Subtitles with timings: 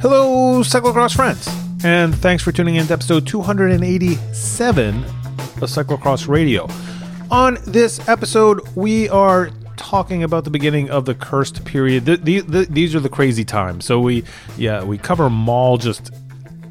[0.00, 1.48] Hello, cyclocross friends,
[1.82, 6.68] and thanks for tuning in to episode 287 of Cyclocross Radio.
[7.32, 12.06] On this episode, we are talking about the beginning of the cursed period.
[12.06, 13.86] Th- th- th- these are the crazy times.
[13.86, 14.22] So we,
[14.56, 16.12] yeah, we cover Mol just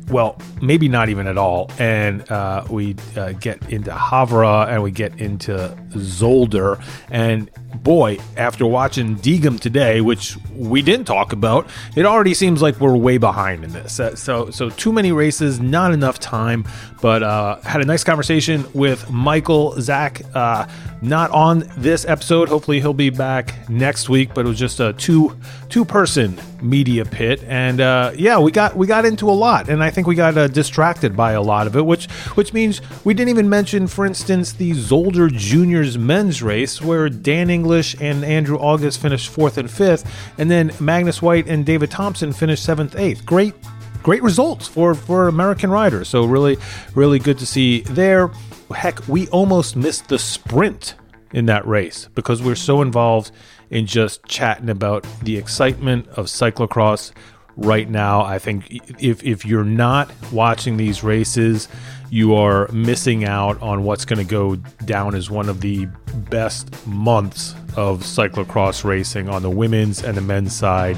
[0.09, 1.69] well, maybe not even at all.
[1.79, 6.81] And uh, we uh, get into Havre and we get into Zolder.
[7.11, 12.79] And boy, after watching Diegem today, which we didn't talk about, it already seems like
[12.79, 13.99] we're way behind in this.
[13.99, 16.65] Uh, so, so too many races, not enough time.
[17.01, 20.21] But uh, had a nice conversation with Michael Zach.
[20.33, 20.67] Uh,
[21.01, 22.49] not on this episode.
[22.49, 24.33] Hopefully, he'll be back next week.
[24.33, 25.37] But it was just a two
[25.69, 29.83] two person media pit, and uh, yeah, we got we got into a lot, and
[29.83, 33.13] I think we got uh, distracted by a lot of it, which which means we
[33.13, 38.57] didn't even mention, for instance, the Zolder Juniors men's race where Dan English and Andrew
[38.57, 40.03] August finished fourth and fifth,
[40.37, 43.25] and then Magnus White and David Thompson finished seventh, eighth.
[43.25, 43.55] Great
[44.03, 46.07] great results for for American riders.
[46.07, 46.57] So really,
[46.93, 48.29] really good to see there.
[48.73, 50.95] Heck, we almost missed the sprint
[51.33, 53.31] in that race because we're so involved
[53.69, 57.11] in just chatting about the excitement of cyclocross
[57.57, 58.21] right now.
[58.21, 61.67] I think if if you're not watching these races,
[62.09, 64.55] you are missing out on what's going to go
[64.85, 65.85] down as one of the
[66.29, 70.97] best months of cyclocross racing on the women's and the men's side,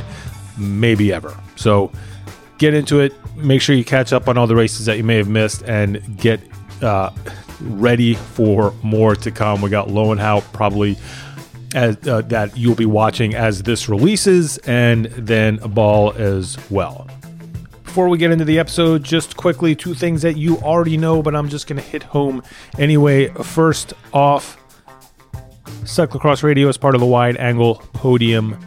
[0.57, 1.35] maybe ever.
[1.55, 1.91] So
[2.57, 3.13] get into it.
[3.35, 6.17] Make sure you catch up on all the races that you may have missed and
[6.17, 6.41] get
[6.81, 7.11] uh,
[7.61, 9.61] ready for more to come.
[9.61, 10.97] We got Loenhout probably
[11.75, 17.07] as, uh, that you'll be watching as this releases, and then a ball as well.
[17.83, 21.35] Before we get into the episode, just quickly, two things that you already know, but
[21.35, 22.43] I'm just going to hit home
[22.77, 23.29] anyway.
[23.29, 24.57] First off,
[25.83, 28.57] Cyclocross Radio is part of the Wide Angle Podium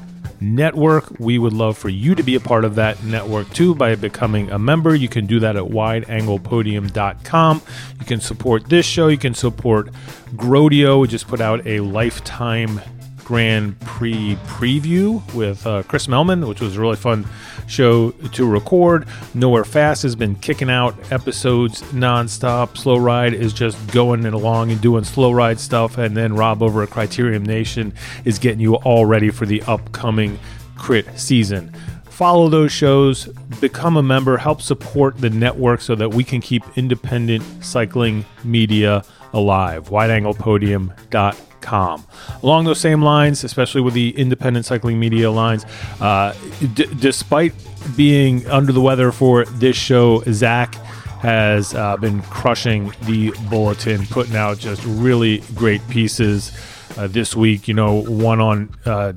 [0.43, 1.19] network.
[1.19, 4.51] We would love for you to be a part of that network too by becoming
[4.51, 4.95] a member.
[4.95, 7.63] You can do that at wideanglepodium.com.
[8.01, 9.09] You can support this show.
[9.09, 9.91] You can support
[10.35, 11.01] Groadio.
[11.01, 12.81] We just put out a lifetime
[13.25, 17.27] Grand Prix preview with uh, Chris Melman, which was a really fun
[17.67, 19.07] show to record.
[19.35, 22.77] Nowhere Fast has been kicking out episodes nonstop.
[22.77, 25.99] Slow Ride is just going along and doing slow ride stuff.
[25.99, 27.95] And then Rob over at Criterium Nation
[28.25, 30.39] is getting you all ready for the upcoming
[30.77, 31.73] crit season.
[32.05, 33.27] Follow those shows,
[33.61, 39.03] become a member, help support the network so that we can keep independent cycling media
[39.33, 39.89] alive.
[39.89, 42.05] WideAnglePodium.com com.
[42.43, 45.65] Along those same lines, especially with the independent cycling media lines,
[46.01, 46.35] uh,
[46.75, 47.55] d- despite
[47.97, 50.75] being under the weather for this show, Zach
[51.23, 56.51] has uh, been crushing the bulletin, putting out just really great pieces
[56.99, 57.69] uh, this week.
[57.69, 59.13] You know, one on uh,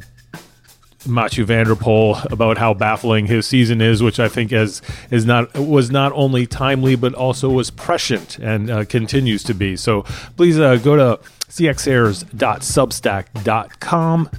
[1.07, 4.81] Mathieu van der Poel about how baffling his season is, which I think is
[5.12, 9.75] is not was not only timely but also was prescient and uh, continues to be.
[9.75, 10.03] So
[10.35, 11.19] please uh, go to
[11.56, 14.30] cxairs.substack.com.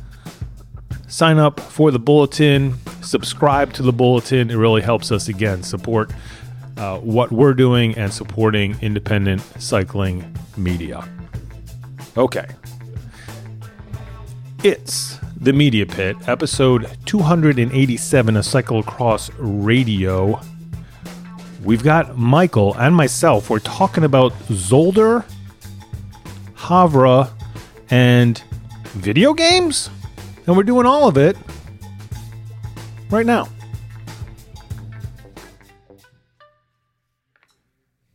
[1.08, 4.50] Sign up for the bulletin, subscribe to the bulletin.
[4.50, 6.12] It really helps us again support
[6.76, 11.08] uh, what we're doing and supporting independent cycling media.
[12.18, 12.44] Okay.
[14.62, 20.38] It's the Media Pit, episode 287 of Cyclocross Radio.
[21.64, 23.48] We've got Michael and myself.
[23.48, 25.24] We're talking about Zolder,
[26.56, 27.30] Havre,
[27.90, 28.42] and
[28.94, 29.90] video games?
[30.46, 31.36] And we're doing all of it
[33.10, 33.48] right now.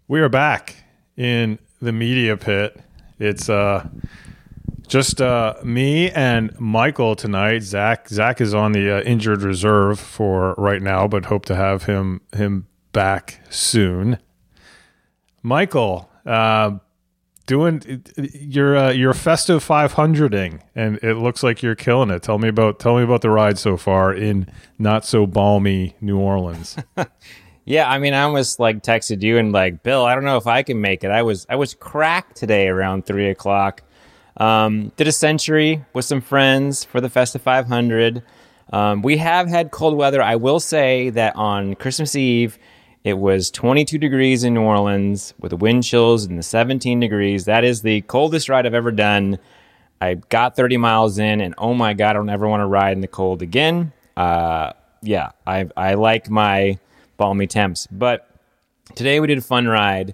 [0.08, 0.84] We are back
[1.16, 2.80] in the media pit.
[3.20, 3.88] It's uh
[4.92, 7.64] just uh, me and Michael tonight.
[7.64, 11.84] Zach Zach is on the uh, injured reserve for right now, but hope to have
[11.84, 14.18] him him back soon.
[15.42, 16.72] Michael, uh,
[17.52, 22.24] doing your uh, your festive 500ing, and it looks like you're killing it.
[22.24, 24.50] Tell me about tell me about the ride so far in
[24.80, 26.78] not so balmy New Orleans.
[27.66, 30.06] yeah, I mean, I almost like texted you and like Bill.
[30.06, 31.12] I don't know if I can make it.
[31.12, 33.84] I was I was cracked today around three o'clock.
[34.38, 38.24] Um, did a century with some friends for the Festive 500.
[38.72, 40.22] Um, we have had cold weather.
[40.22, 42.58] I will say that on Christmas Eve,
[43.04, 47.46] it was 22 degrees in New Orleans with wind chills in the 17 degrees.
[47.46, 49.40] That is the coldest ride I've ever done.
[50.00, 52.94] I got 30 miles in, and oh my God, I don't ever want to ride
[52.94, 53.92] in the cold again.
[54.16, 56.78] Uh, yeah, I, I like my
[57.18, 57.88] balmy temps.
[57.88, 58.30] But
[58.96, 60.14] today we did a fun ride,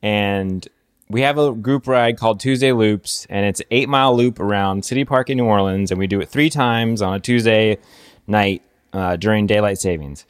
[0.00, 0.66] and
[1.08, 4.84] we have a group ride called Tuesday Loops, and it's an eight mile loop around
[4.84, 7.78] City Park in New Orleans, and we do it three times on a Tuesday
[8.28, 8.62] night
[8.92, 10.24] uh, during daylight savings.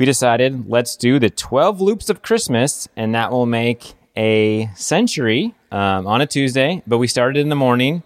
[0.00, 5.54] We decided let's do the 12 loops of Christmas, and that will make a century
[5.70, 6.82] um, on a Tuesday.
[6.86, 8.02] But we started in the morning,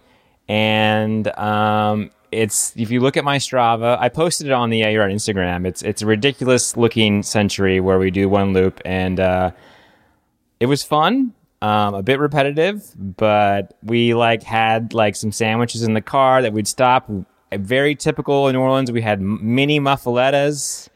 [0.49, 5.07] and um, it's if you look at my Strava, I posted it on the AUR
[5.07, 5.65] Instagram.
[5.65, 9.51] It's it's a ridiculous looking century where we do one loop, and uh,
[10.59, 11.33] it was fun.
[11.61, 16.51] Um, a bit repetitive, but we like had like some sandwiches in the car that
[16.51, 17.09] we'd stop.
[17.53, 18.91] Very typical in New Orleans.
[18.91, 20.89] We had mini muffalettas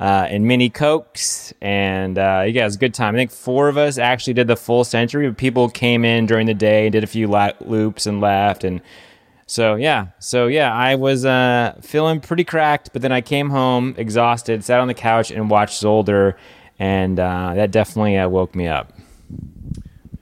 [0.00, 3.14] uh, and mini cokes, and uh, yeah, it was a good time.
[3.14, 5.28] I think four of us actually did the full century.
[5.28, 8.64] But people came in during the day, and did a few la- loops, and left.
[8.64, 8.80] And
[9.46, 13.94] so yeah, so yeah, I was uh, feeling pretty cracked, but then I came home
[13.98, 16.34] exhausted, sat on the couch, and watched Zolder,
[16.78, 18.94] and uh, that definitely uh, woke me up.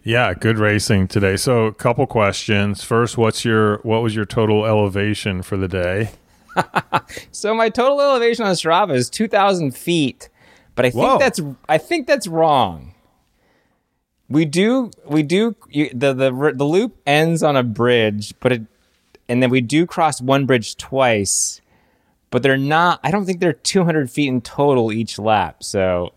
[0.02, 1.36] Yeah, good racing today.
[1.36, 2.82] So, a couple questions.
[2.82, 6.10] First, what's your what was your total elevation for the day?
[7.30, 10.28] so my total elevation on Strava is 2,000 feet,
[10.74, 11.18] but I think Whoa.
[11.18, 12.94] that's I think that's wrong.
[14.28, 18.62] We do we do you, the the the loop ends on a bridge, but it
[19.28, 21.60] and then we do cross one bridge twice,
[22.30, 23.00] but they're not.
[23.02, 25.62] I don't think they're 200 feet in total each lap.
[25.62, 26.12] So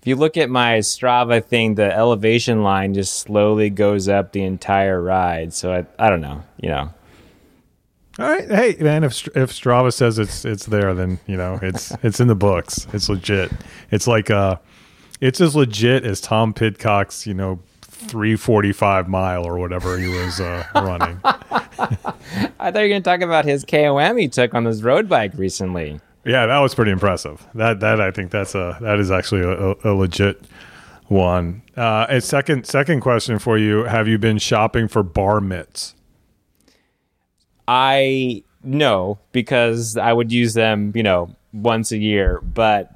[0.00, 4.42] if you look at my Strava thing, the elevation line just slowly goes up the
[4.42, 5.52] entire ride.
[5.52, 6.92] So I I don't know, you know.
[8.16, 11.90] All right, hey man, if if Strava says it's it's there, then you know it's
[12.02, 12.86] it's in the books.
[12.92, 13.50] It's legit.
[13.90, 14.56] It's like uh,
[15.20, 20.06] it's as legit as Tom Pidcock's you know three forty five mile or whatever he
[20.08, 21.20] was uh, running.
[21.24, 25.08] I thought you were going to talk about his KOM he took on his road
[25.08, 26.00] bike recently.
[26.24, 27.44] Yeah, that was pretty impressive.
[27.54, 30.40] That that I think that's a that is actually a, a legit
[31.08, 31.62] one.
[31.76, 35.96] Uh, and second second question for you: Have you been shopping for bar mitts?
[37.68, 42.40] I no, because I would use them, you know, once a year.
[42.40, 42.90] But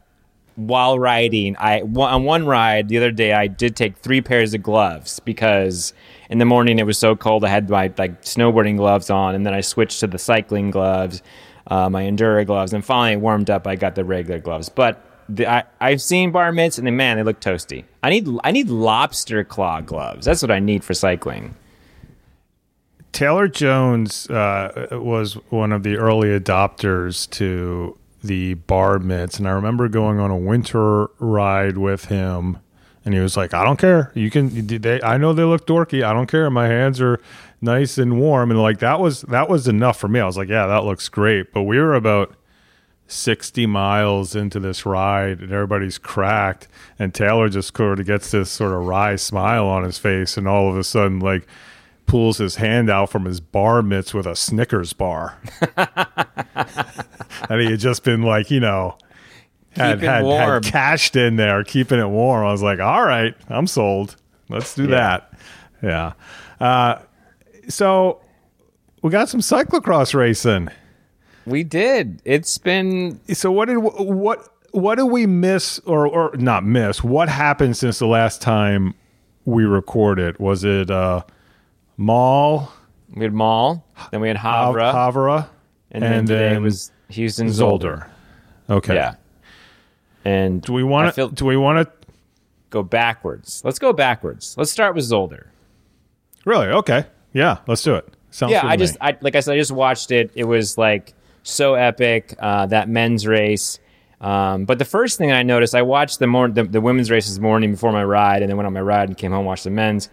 [0.56, 4.62] while riding, I on one ride the other day, I did take three pairs of
[4.62, 5.92] gloves because
[6.30, 7.44] in the morning it was so cold.
[7.44, 11.22] I had my like snowboarding gloves on, and then I switched to the cycling gloves,
[11.68, 13.66] uh, my enduro gloves, and finally warmed up.
[13.66, 15.04] I got the regular gloves, but.
[15.30, 17.84] The, I, I've seen bar mitts and they, man, they look toasty.
[18.02, 20.24] I need I need lobster claw gloves.
[20.24, 21.54] That's what I need for cycling.
[23.12, 29.52] Taylor Jones uh, was one of the early adopters to the bar mitts, and I
[29.52, 32.58] remember going on a winter ride with him,
[33.04, 34.12] and he was like, "I don't care.
[34.14, 34.66] You can.
[34.66, 36.02] They, I know they look dorky.
[36.02, 36.50] I don't care.
[36.50, 37.20] My hands are
[37.60, 40.20] nice and warm." And like that was that was enough for me.
[40.20, 42.34] I was like, "Yeah, that looks great." But we were about
[43.08, 46.68] 60 miles into this ride and everybody's cracked
[46.98, 50.46] and Taylor just sort of gets this sort of wry smile on his face and
[50.46, 51.46] all of a sudden like
[52.08, 55.40] pulls his hand out from his bar mitts with a Snickers bar.
[55.76, 58.98] and he had just been like, you know,
[59.70, 62.44] had, had, had, cashed in there, keeping it warm.
[62.44, 64.16] I was like, all right, I'm sold.
[64.48, 64.88] Let's do yeah.
[64.88, 65.32] that.
[65.82, 66.12] Yeah.
[66.60, 66.98] Uh,
[67.68, 68.20] so
[69.02, 70.70] we got some cyclocross racing.
[71.46, 72.20] We did.
[72.24, 73.20] It's been.
[73.32, 77.02] So what did what what did we miss or or not miss?
[77.02, 78.94] What happened since the last time
[79.44, 80.38] we recorded?
[80.38, 81.22] Was it uh
[81.98, 82.72] Mol.
[83.14, 83.84] We had Mol.
[84.10, 84.92] Then we had Havre.
[84.92, 85.50] Havre.
[85.90, 87.80] And, and then today then was Heusden Zolder.
[87.80, 88.10] Zolder.
[88.70, 88.94] Okay.
[88.94, 89.14] Yeah.
[90.24, 91.28] And do we want to?
[91.28, 92.08] Do we want to
[92.70, 93.62] go backwards?
[93.64, 94.54] Let's go backwards.
[94.56, 95.48] Let's start with Zolder.
[96.44, 96.68] Really?
[96.68, 97.04] Okay.
[97.32, 97.58] Yeah.
[97.66, 98.08] Let's do it.
[98.30, 98.66] Sounds yeah.
[98.66, 100.30] I just, I like I said, I just watched it.
[100.34, 102.34] It was like so epic.
[102.38, 103.78] Uh, that men's race.
[104.20, 107.28] Um, but the first thing I noticed, I watched the, more, the, the women's race
[107.28, 109.64] this morning before my ride, and then went on my ride and came home watched
[109.64, 110.10] the men's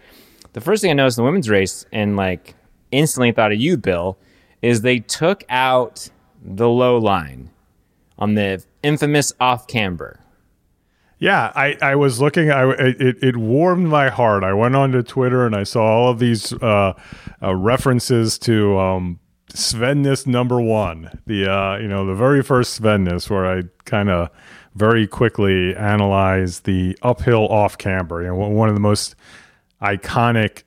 [0.56, 2.54] the first thing I noticed in the women's race and like
[2.90, 4.16] instantly thought of you, Bill,
[4.62, 6.08] is they took out
[6.42, 7.50] the low line
[8.18, 10.18] on the infamous off camber.
[11.18, 12.50] Yeah, I, I was looking.
[12.50, 14.44] I it, it warmed my heart.
[14.44, 16.94] I went onto Twitter and I saw all of these uh,
[17.42, 19.20] uh, references to um,
[19.50, 24.30] Sven-Nys number one, the uh, you know the very first Sven-Nys, where I kind of
[24.74, 28.22] very quickly analyzed the uphill off camber.
[28.22, 29.16] You know, one of the most
[29.82, 30.62] iconic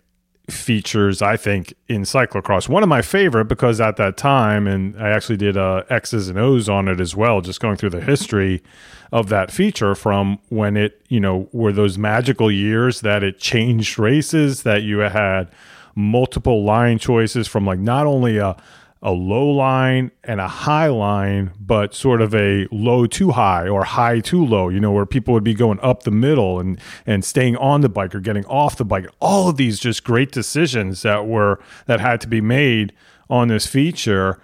[0.51, 2.67] features I think in cyclocross.
[2.67, 6.37] One of my favorite because at that time, and I actually did uh, X's and
[6.37, 8.63] O's on it as well, just going through the history
[9.11, 13.97] of that feature from when it, you know, were those magical years that it changed
[13.97, 15.49] races, that you had
[15.95, 18.55] multiple line choices from like not only a
[19.01, 23.85] a low line and a high line, but sort of a low too high or
[23.85, 27.23] high too low, you know, where people would be going up the middle and, and
[27.23, 29.07] staying on the bike or getting off the bike.
[29.21, 32.91] All of these just great decisions that were, that had to be made
[33.29, 34.41] on this feature.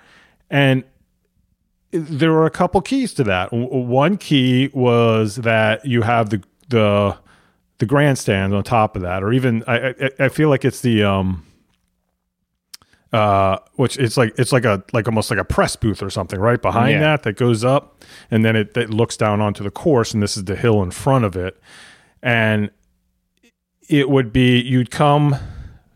[0.49, 0.85] And
[1.91, 3.51] there were a couple keys to that.
[3.51, 7.17] One key was that you have the the
[7.77, 11.03] the grandstand on top of that, or even I I, I feel like it's the
[11.03, 11.45] um
[13.15, 16.39] uh which it's like it's like a like almost like a press booth or something
[16.39, 16.61] right?
[16.61, 16.99] Behind Yeah.
[17.01, 20.35] that that goes up and then it, it looks down onto the course and this
[20.35, 21.59] is the hill in front of it.
[22.21, 22.71] And
[23.87, 25.35] it would be you'd come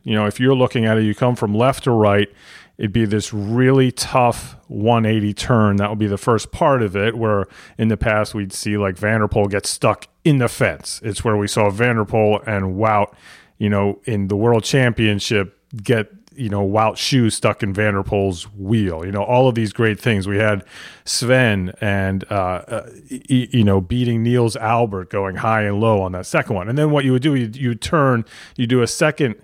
[0.04, 2.30] you know if you're looking at it you come from left to right
[2.78, 5.76] it'd be this really tough 180 turn.
[5.78, 7.48] That would be the first part of it where
[7.78, 11.02] in the past we'd see like Van der Poel get stuck in the fence.
[11.04, 13.14] It's where we saw Van der Poel and wout
[13.58, 18.04] you know in the world championship get you know wout shoes stuck in Van der
[18.04, 20.64] Poel's wheel you know all of these great things we had
[21.06, 26.26] sven and uh, uh you know beating niels albert going high and low on that
[26.26, 28.24] second one and then what you would do you you turn
[28.56, 29.36] you do a second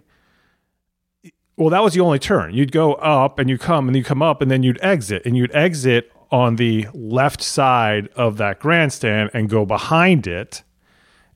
[1.58, 2.54] well, that was the only turn.
[2.54, 5.38] You'd go up and you come and you come up and then you'd exit and
[5.38, 10.64] you'd exit on the left side of that grandstand and go behind it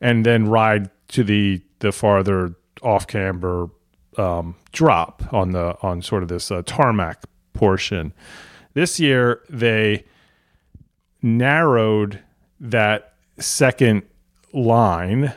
[0.01, 3.69] and then ride to the the farther off camber
[4.17, 7.23] um, drop on the on sort of this uh, tarmac
[7.53, 8.13] portion.
[8.73, 10.05] This year they
[11.21, 12.19] narrowed
[12.59, 14.03] that second
[14.53, 15.33] line.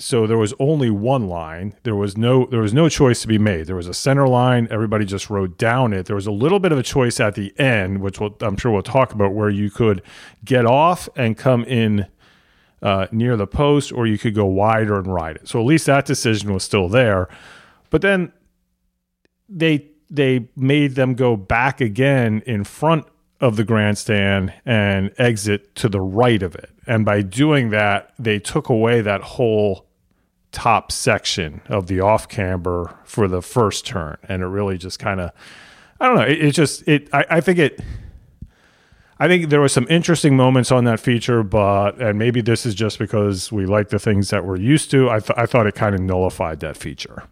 [0.00, 1.74] So there was only one line.
[1.82, 3.66] There was no there was no choice to be made.
[3.66, 4.68] There was a center line.
[4.70, 6.06] Everybody just rode down it.
[6.06, 8.70] There was a little bit of a choice at the end which we'll, i'm sure
[8.70, 10.02] we'll talk about where you could
[10.44, 12.06] get off and come in
[12.80, 15.48] uh, near the post or you could go wider and ride it.
[15.48, 17.28] So at least that decision was still there
[17.90, 18.32] but then
[19.48, 23.06] they they made them go back again in front
[23.40, 26.70] of the grandstand and exit to the right of it.
[26.86, 29.86] And by doing that they took away that whole
[30.50, 34.16] top section of the off camber for the first turn.
[34.28, 35.30] And it really just kind of
[36.00, 37.80] i don't know it, it just it I, I think it
[39.18, 42.74] i think there was some interesting moments on that feature but and maybe this is
[42.74, 45.10] just because we like the things that we're used to.
[45.10, 47.24] I, th- I thought it kind of nullified that feature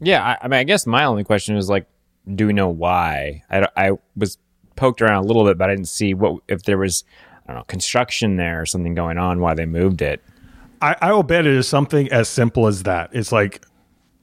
[0.00, 1.86] Yeah, I, I mean, I guess my only question is like,
[2.34, 3.42] do we know why?
[3.50, 4.38] I, I was
[4.76, 7.04] poked around a little bit, but I didn't see what if there was,
[7.46, 10.22] I don't know, construction there or something going on why they moved it.
[10.80, 13.10] I, I will bet it is something as simple as that.
[13.12, 13.64] It's like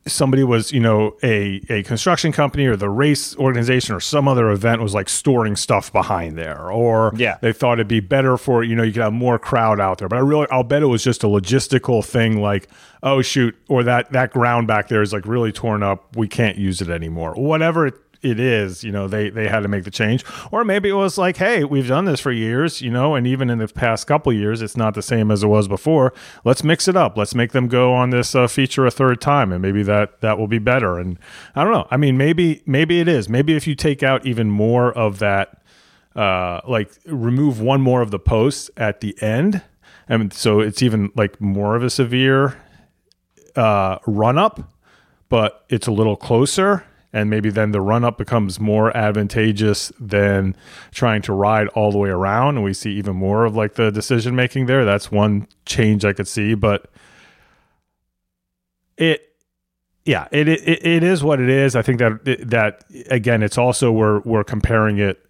[0.08, 4.50] somebody was, you know, a, a construction company or the race organization or some other
[4.52, 6.70] event was like storing stuff behind there.
[6.72, 7.38] Or Yeah.
[7.42, 10.08] they thought it'd be better for, you know, you could have more crowd out there.
[10.08, 12.68] But I really I'll bet it was just a logistical thing like,
[13.02, 16.16] oh shoot, or that that ground back there is like really torn up.
[16.16, 17.34] We can't use it anymore.
[17.34, 17.90] Whatever
[18.26, 20.26] it is, you know, they they had to make the change.
[20.52, 23.52] Or maybe it was like, hey, we've done this for years, you know, and even
[23.52, 26.12] in the past couple years, it's not the same as it was before.
[26.44, 27.18] Let's mix it up.
[27.18, 30.40] Let's make them go on this uh, feature a third time, and maybe that that
[30.40, 30.98] will be better.
[30.98, 31.20] And
[31.56, 31.88] I don't know.
[31.92, 33.30] I mean, maybe maybe it is.
[33.30, 35.62] Maybe if you take out even more of that,
[36.16, 39.62] uh, like remove one more of the posts at the end,
[40.10, 42.58] and so it's even like more of a severe
[43.56, 44.74] uh, run up,
[45.30, 46.84] but it's a little closer.
[47.16, 50.54] And maybe then the run up becomes more advantageous than
[50.92, 52.58] trying to ride all the way around.
[52.58, 54.84] And we see even more of like the decision making there.
[54.84, 56.56] That's one change I could see.
[56.56, 56.90] But
[58.98, 59.34] it,
[60.04, 61.74] yeah, it, it, it is what it is.
[61.74, 65.26] I think that, that again, it's also we're, we're comparing it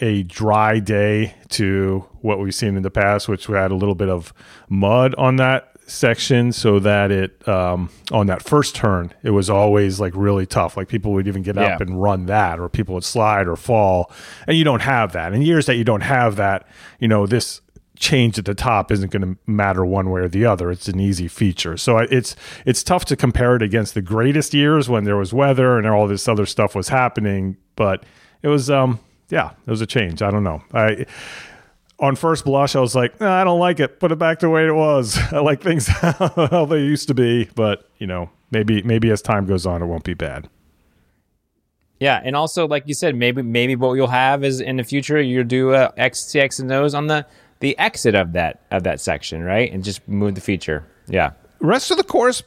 [0.00, 3.94] a dry day to what we've seen in the past, which we had a little
[3.94, 4.34] bit of
[4.68, 10.00] mud on that section so that it um on that first turn it was always
[10.00, 10.76] like really tough.
[10.76, 14.10] Like people would even get up and run that or people would slide or fall.
[14.46, 15.32] And you don't have that.
[15.32, 16.66] In years that you don't have that
[16.98, 17.60] you know this
[17.98, 20.70] change at the top isn't going to matter one way or the other.
[20.70, 21.76] It's an easy feature.
[21.76, 25.78] So it's it's tough to compare it against the greatest years when there was weather
[25.78, 27.56] and all this other stuff was happening.
[27.74, 28.04] But
[28.42, 29.00] it was um
[29.30, 30.22] yeah it was a change.
[30.22, 30.62] I don't know.
[30.72, 31.06] I
[31.98, 34.00] on first blush, I was like, "Nah, I don't like it.
[34.00, 35.18] Put it back the way it was.
[35.32, 37.48] I like things how they used to be.
[37.54, 40.48] But you know, maybe maybe as time goes on, it won't be bad.
[41.98, 45.20] Yeah, and also like you said, maybe maybe what you'll have is in the future
[45.20, 47.26] you'll do a X's and O's on the
[47.60, 49.72] the exit of that of that section, right?
[49.72, 50.86] And just move the feature.
[51.08, 51.32] Yeah.
[51.60, 52.42] Rest of the course,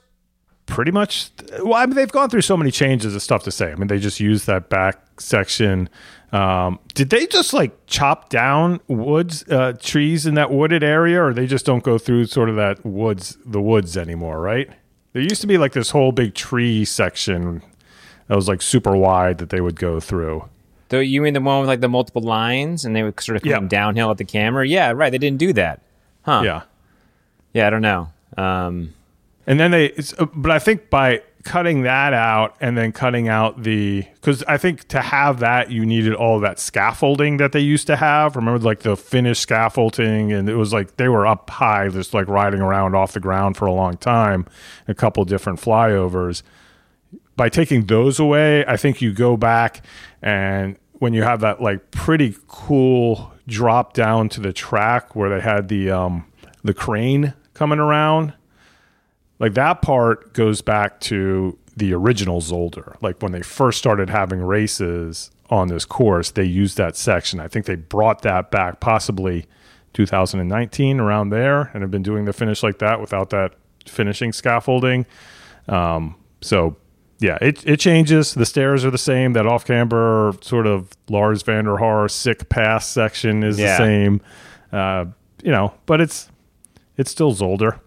[0.68, 1.32] pretty much.
[1.63, 3.72] Well, I mean, they've gone through so many changes of stuff to say.
[3.72, 5.89] I mean, they just used that back section.
[6.32, 11.34] Um, did they just like chop down woods, uh, trees in that wooded area, or
[11.34, 14.40] they just don't go through sort of that woods, the woods anymore?
[14.40, 14.70] Right?
[15.14, 17.64] There used to be like this whole big tree section
[18.28, 20.48] that was like super wide that they would go through.
[20.92, 23.42] So you mean the one with like the multiple lines and they would sort of
[23.44, 23.70] come Yeah.
[23.70, 24.68] downhill at the camera?
[24.68, 25.12] Yeah, right.
[25.12, 25.82] They didn't do that.
[26.24, 26.42] Huh.
[26.44, 26.62] Yeah.
[27.54, 28.10] Yeah, I don't know.
[28.38, 28.94] Um
[29.50, 33.63] And then they, uh, but I think by cutting that out and then cutting out
[33.63, 37.88] the because I think to have that you needed all that scaffolding that they used
[37.88, 38.36] to have.
[38.36, 42.27] Remember like the finished scaffolding and it was like they were up high, just like
[42.27, 44.46] riding around off the ground for a long time,
[44.88, 46.44] a couple different flyovers.
[47.36, 49.84] By taking those away, I think you go back
[50.22, 55.41] and when you have that like pretty cool drop down to the track where they
[55.41, 56.27] had the um
[56.63, 58.34] the crane coming around
[59.39, 62.96] like that part goes back to the original Zolder.
[63.01, 67.39] Like when they first started having races on this course, they used that section.
[67.39, 69.46] I think they brought that back possibly
[69.93, 73.53] 2019 around there and have been doing the finish like that without that
[73.86, 75.05] finishing scaffolding.
[75.67, 76.75] Um, so
[77.19, 78.34] yeah, it, it changes.
[78.34, 79.34] The stairs are the same.
[79.34, 83.77] That off camber sort of Lars van der Haar sick pass section is Yeah.
[83.77, 84.22] the same.
[84.72, 85.05] Uh,
[85.43, 86.29] you know, but it's
[86.98, 87.79] it's still Zolder.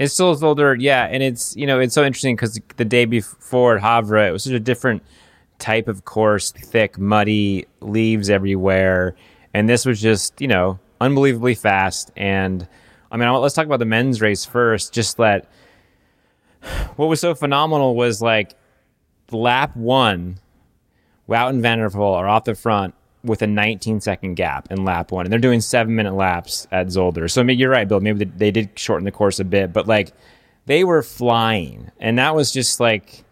[0.00, 3.76] It's still Zolder, yeah, and it's you know it's so interesting because the day before
[3.76, 5.02] at Havre, it was such a different
[5.58, 9.14] type of course, thick, muddy, leaves everywhere,
[9.52, 12.12] and this was just you know unbelievably fast.
[12.16, 12.66] And
[13.12, 14.94] I mean, let's talk about the men's race first.
[14.94, 15.50] Just that
[16.96, 18.54] what was so phenomenal was like
[19.30, 20.40] lap one,
[21.28, 24.84] Wout and Van der Poel are off the front with a 19 second gap in
[24.84, 27.30] lap one, and they're doing seven minute laps at Zolder.
[27.30, 28.00] So I mean, you're right, Bill.
[28.00, 30.12] Maybe they, did shorten the course a bit, but like
[30.66, 33.24] they were flying, and that was just like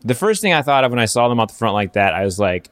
[0.00, 2.14] the first thing I thought of when I saw them out the front like that.
[2.14, 2.68] I was like,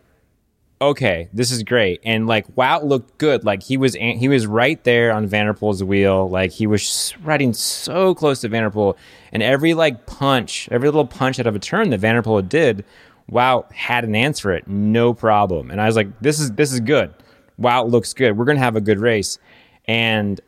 [0.82, 2.00] okay, this is great.
[2.04, 3.44] And like Wout looked good.
[3.44, 6.28] Like he was he was right there on Van der Poel's wheel.
[6.28, 8.96] Like he was riding so close to Van der Poel.
[9.32, 12.46] And every like punch, every little punch out of a turn that Van der Poel
[12.46, 12.84] did,
[13.30, 15.70] Wout had an answer it, no problem.
[15.70, 17.14] And I was like, this is this is good.
[17.60, 18.36] Wout looks good.
[18.36, 19.38] We're gonna have a good race.
[19.86, 20.40] And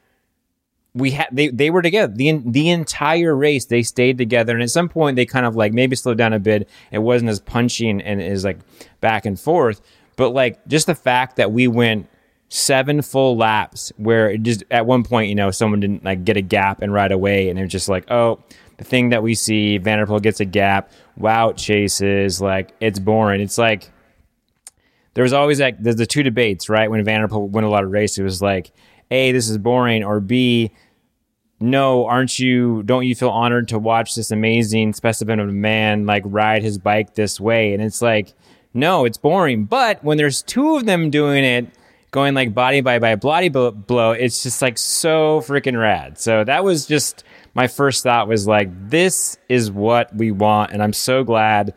[0.94, 3.66] we had they they were together the the entire race.
[3.66, 6.38] They stayed together, and at some point they kind of like maybe slowed down a
[6.38, 6.68] bit.
[6.90, 8.58] It wasn't as punchy and, and is like
[9.00, 9.80] back and forth,
[10.16, 12.08] but like just the fact that we went
[12.48, 16.36] seven full laps where it just at one point you know someone didn't like get
[16.36, 18.42] a gap and ride away, and it was just like oh
[18.82, 23.40] thing that we see Van der Poel gets a gap, Wout chases like it's boring.
[23.40, 23.90] It's like
[25.14, 26.90] there was always like there's the two debates, right?
[26.90, 28.72] When Van der Poel won a lot of races, it was like,
[29.10, 30.72] A, this is boring, or B,
[31.60, 36.06] no, aren't you don't you feel honored to watch this amazing specimen of a man
[36.06, 37.72] like ride his bike this way?
[37.74, 38.32] And it's like,
[38.74, 39.64] no, it's boring.
[39.64, 41.66] But when there's two of them doing it,
[42.10, 46.18] going like body by by bloody blo- blow, it's just like so freaking rad.
[46.18, 47.22] So that was just
[47.54, 51.74] my first thought was like, this is what we want, and I'm so glad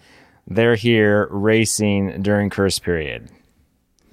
[0.47, 3.29] they're here racing during curse period.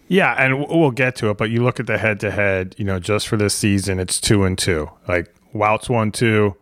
[0.09, 2.85] Yeah, and we'll get to it, but you look at the head to head, you
[2.85, 4.91] know, just for this season, it's two and two.
[5.09, 6.55] Like Wout's one two,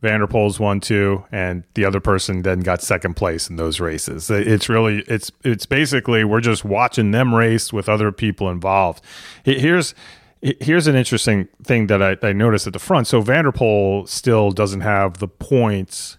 [0.00, 3.78] Van der Poel's one two, and the other person then got second place in those
[3.78, 4.30] races.
[4.30, 9.04] It's really it's it's basically we're just watching them race with other people involved.
[9.44, 9.94] Here's
[10.42, 13.06] here's an interesting thing that I, I noticed at the front.
[13.06, 16.18] So Van der Poel still doesn't have the points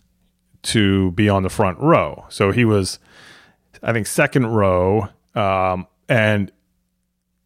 [0.64, 2.26] to be on the front row.
[2.30, 3.00] So he was,
[3.82, 6.52] I think, second row, um, and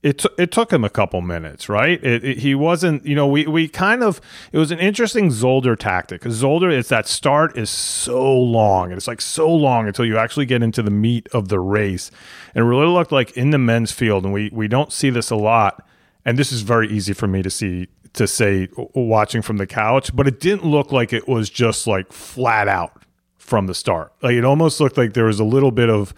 [0.04, 2.04] it t- it took him a couple minutes, right?
[2.04, 4.20] It, it- he wasn't, you know, we we kind of
[4.52, 6.22] it was an interesting Zolder tactic.
[6.24, 10.46] Zolder, it's that start is so long, and it's like so long until you actually
[10.46, 12.12] get into the meat of the race,
[12.54, 15.36] and really looked like in the men's field, and we we don't see this a
[15.36, 15.84] lot,
[16.26, 20.16] and this is very easy for me to see to say watching from the couch,
[20.16, 23.04] but it didn't look like it was just like flat out
[23.38, 24.14] from the start.
[24.22, 26.14] Like it almost looked like there was a little bit of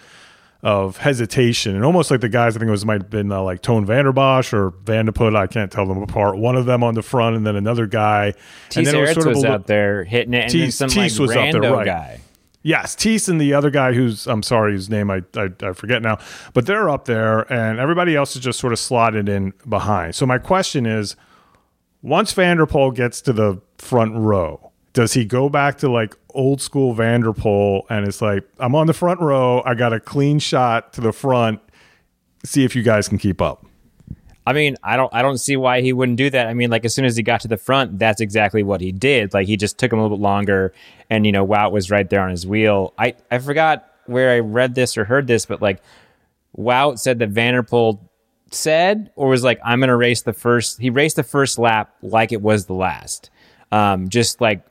[0.63, 3.41] of hesitation and almost like the guys I think it was might have been uh,
[3.43, 5.36] like Toon Vandebosch or Vandeput.
[5.36, 6.38] I can't tell them apart.
[6.38, 8.34] One of them on the front and then another guy.
[8.70, 8.80] T.
[8.80, 10.89] and then it was, sort of a li- out there hitting it, and then some
[10.89, 11.86] Tease like was out there, right.
[11.86, 12.22] guy.
[12.68, 16.02] Yes, Teese and the other guy who's I'm sorry, whose name I, I I forget
[16.02, 16.18] now,
[16.54, 20.16] but they're up there, and everybody else is just sort of slotted in behind.
[20.16, 21.16] So my question is,
[22.02, 26.18] once Van der Poel gets to the front row, does he go back to like
[26.32, 29.94] old school Van der Poel and it's like I'm on the front row, I got
[29.94, 31.62] a clean shot to the front,
[32.44, 33.66] see if you guys can keep up.
[34.48, 36.48] I mean, I don't, I don't see why he wouldn't do that.
[36.48, 38.94] I mean, like as soon as he got to the front, that's exactly what he
[38.94, 39.34] did.
[39.34, 40.74] Like he just took him a little bit longer,
[41.10, 42.94] and you know, Wout was right there on his wheel.
[42.98, 45.82] I, I forgot where I read this or heard this, but like
[46.58, 48.00] Wout said that Van der Poel
[48.50, 50.80] said or was like, I'm gonna race the first.
[50.80, 53.30] He raced the first lap like it was the last,
[53.74, 54.64] um, just like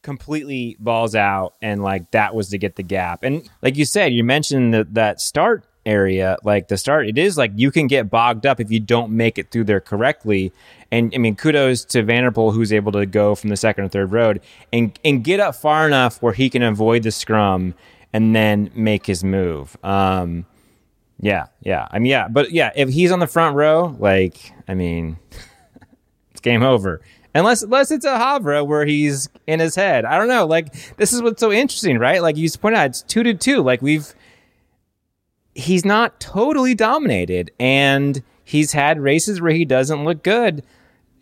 [0.00, 3.22] completely balls out, and like that was to get the gap.
[3.22, 7.36] And like you said, you mentioned that that start area, like the start, it is
[7.36, 10.52] like you can get bogged up if you don't make it through there correctly.
[10.90, 13.84] And I mean, kudos to Van der Poel who's able to go from the second
[13.84, 14.40] or third road
[14.72, 17.74] and and get up far enough where he can avoid the scrum
[18.12, 19.76] and then make his move.
[19.82, 20.46] Um,
[21.20, 21.88] yeah, yeah.
[21.90, 25.18] I mean, yeah, but yeah, if he's on the front row, like, I mean,
[26.30, 27.00] it's game over.
[27.34, 30.04] Unless, unless it's a Havre where he's in his head.
[30.04, 30.46] I don't know.
[30.46, 32.22] Like, this is what's so interesting, right?
[32.22, 33.62] Like, you point out, it's two to two.
[33.62, 34.14] Like, we've,
[35.54, 37.50] he's not totally dominated.
[37.58, 40.64] And he's had races where he doesn't look good.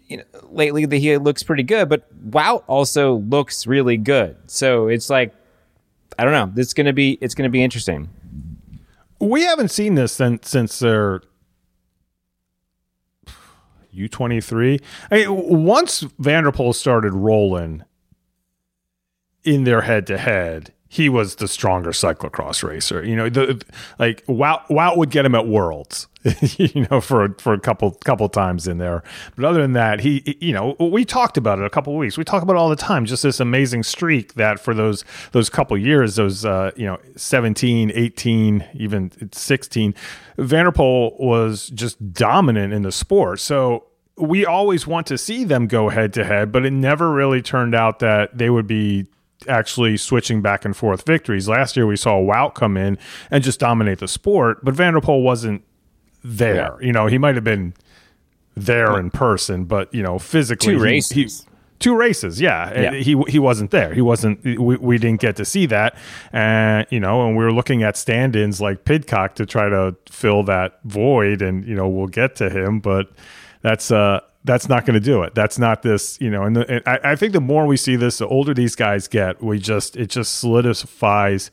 [0.08, 4.36] You know, lately, that he looks pretty good, but Wout also looks really good.
[4.46, 5.34] So it's like,
[6.18, 6.60] I don't know.
[6.60, 8.10] It's gonna be it's gonna be interesting.
[9.20, 11.22] We haven't seen this since since their
[13.92, 14.80] U twenty three.
[15.10, 17.84] Once Van der Poel started rolling
[19.44, 23.02] in their head to head, he was the stronger cyclocross racer.
[23.02, 23.64] You know, the
[23.98, 26.06] like Wout Wout would get him at Worlds,
[26.58, 29.02] you know, for for a couple couple times in there.
[29.34, 32.18] But other than that, he you know, we talked about it a couple weeks.
[32.18, 33.06] We talk about it all the time.
[33.06, 37.90] Just this amazing streak that for those those couple years, those uh, you know, 17,
[37.94, 39.94] 18, even 16,
[40.36, 43.40] Van der Poel was just dominant in the sport.
[43.40, 43.86] So
[44.18, 47.74] we always want to see them go head to head, but it never really turned
[47.74, 49.06] out that they would be
[49.48, 51.48] actually switching back and forth victories.
[51.48, 52.98] Last year we saw Wout come in
[53.30, 55.62] and just dominate the sport, but Van der Poel wasn't
[56.24, 56.76] there.
[56.80, 56.86] Yeah.
[56.86, 57.74] You know, he might have been
[58.56, 61.10] there in person, but you know, physically, two races.
[61.12, 61.30] He, he,
[61.78, 62.80] two races, yeah.
[62.80, 62.94] yeah.
[62.94, 63.92] He he wasn't there.
[63.92, 64.44] He wasn't.
[64.44, 65.96] We, we didn't get to see that,
[66.32, 70.42] and you know, and we were looking at stand-ins like Pidcock to try to fill
[70.44, 73.10] that void, and you know, we'll get to him, but
[73.62, 75.34] that's uh that's not going to do it.
[75.34, 76.42] That's not this, you know.
[76.42, 79.08] And, the, and I, I, think the more we see this, the older these guys
[79.08, 81.50] get, we just it just solidifies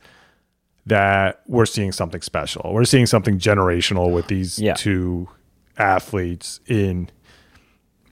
[0.85, 2.73] that we're seeing something special.
[2.73, 4.73] We're seeing something generational with these yeah.
[4.73, 5.29] two
[5.77, 7.09] athletes in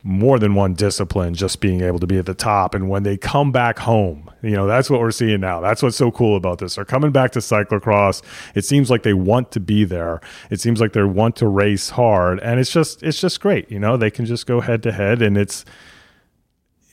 [0.08, 2.74] more than one discipline just being able to be at the top.
[2.74, 5.60] And when they come back home you know that's what we're seeing now.
[5.60, 6.76] That's what's so cool about this.
[6.76, 8.22] They're coming back to cyclocross.
[8.56, 10.22] It seems like they want to be there.
[10.50, 12.40] It seems like they want to race hard.
[12.40, 13.70] And it's just it's just great.
[13.72, 15.22] You know they can just go head to head.
[15.22, 15.66] And it's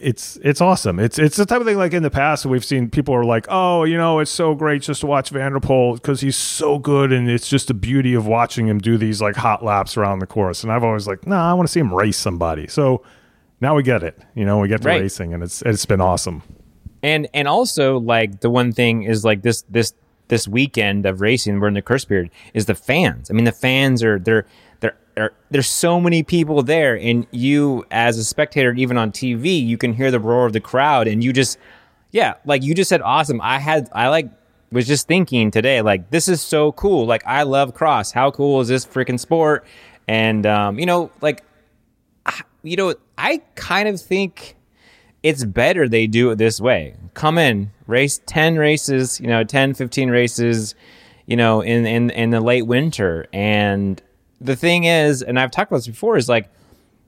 [0.05, 1.01] it's it's awesome.
[1.01, 3.47] It's it's the type of thing like in the past we've seen people are like,
[3.49, 6.79] oh, you know, it's so great just to watch Van der Poel because he's so
[6.79, 10.19] good, and it's just the beauty of watching him do these like hot laps around
[10.19, 10.62] the course.
[10.62, 12.67] And I've always like, no, nah, I want to see him race somebody.
[12.67, 13.03] So
[13.62, 14.19] now we get it.
[14.35, 15.01] You know, we get to right.
[15.01, 16.43] racing, and it's it's been awesome.
[17.03, 19.95] And and also like the one thing is like this this
[20.29, 23.31] this weekend of racing, we're in the curse period, is the fans.
[23.31, 24.47] I mean, the fans are they're
[25.14, 29.79] there, there's so many people there and you as a spectator even on tv you
[29.79, 31.59] can hear the roar of the crowd and you just
[32.11, 33.40] yeah like you just said awesome.
[33.40, 34.29] I had i like
[34.72, 37.07] was just thinking today like this is so cool.
[37.07, 38.12] Like i love cross.
[38.12, 39.64] How cool is this freaking sport?
[40.09, 41.42] And um, you know like
[42.62, 44.57] you know i kind of think
[45.22, 46.94] it's better they do it this way.
[47.14, 50.74] Come in race 10 races you know 10 15 races
[51.27, 54.03] you know in in in the late winter and
[54.45, 56.49] the thing is, and I've talked about this before, is like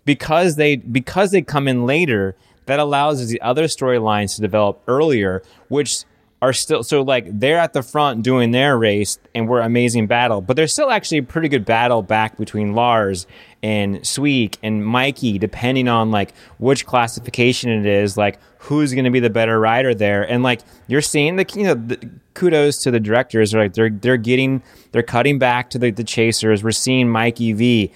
[0.05, 5.43] because they because they come in later, that allows the other storylines to develop earlier,
[5.69, 6.05] which
[6.43, 10.41] are still so like they're at the front doing their race and we're amazing battle,
[10.41, 13.27] but there's still actually a pretty good battle back between Lars
[13.63, 19.11] and Sweeck and Mikey, depending on like which classification it is, like who's going to
[19.11, 22.91] be the better rider there, and like you're seeing the you know the, kudos to
[22.91, 23.73] the directors, right?
[23.73, 26.63] They're they're getting they're cutting back to the, the chasers.
[26.63, 27.93] We're seeing Mikey V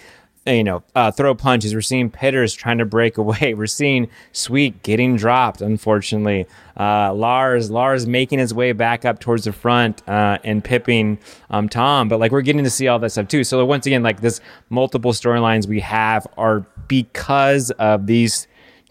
[0.46, 1.74] you know, uh, throw punches.
[1.74, 3.54] We're seeing Pitters trying to break away.
[3.54, 6.46] We're seeing Sweeck getting dropped, unfortunately.
[6.78, 11.18] Uh, Lars, Lars making his way back up towards the front uh, and pipping
[11.50, 12.08] um, Tom.
[12.08, 13.44] But like we're getting to see all that stuff too.
[13.44, 18.46] So once again, like this multiple storylines we have are because of these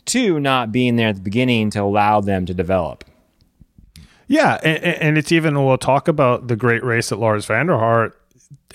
[0.05, 3.03] two not being there at the beginning to allow them to develop.
[4.27, 7.77] Yeah, and, and it's even we'll talk about the great race that Lars van der
[7.77, 8.13] Haar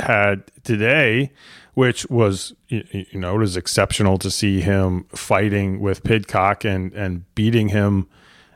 [0.00, 1.30] had today
[1.74, 7.24] which was you know it was exceptional to see him fighting with Pidcock and and
[7.34, 8.08] beating him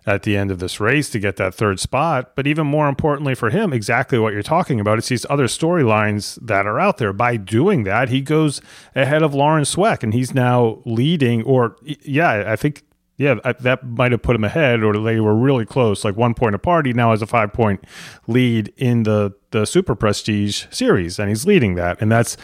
[0.08, 2.34] at the end of this race to get that third spot.
[2.34, 6.38] But even more importantly for him, exactly what you're talking about, it's these other storylines
[6.40, 7.12] that are out there.
[7.12, 8.62] By doing that, he goes
[8.96, 11.42] ahead of Laurens Sweeck, and he's now leading.
[11.42, 12.84] Or yeah, I think
[13.18, 16.54] yeah, that might have put him ahead, or they were really close, like one point
[16.54, 16.86] apart.
[16.86, 17.84] He now has a five point
[18.26, 22.36] lead in the the Super Prestige series, and he's leading that, and that's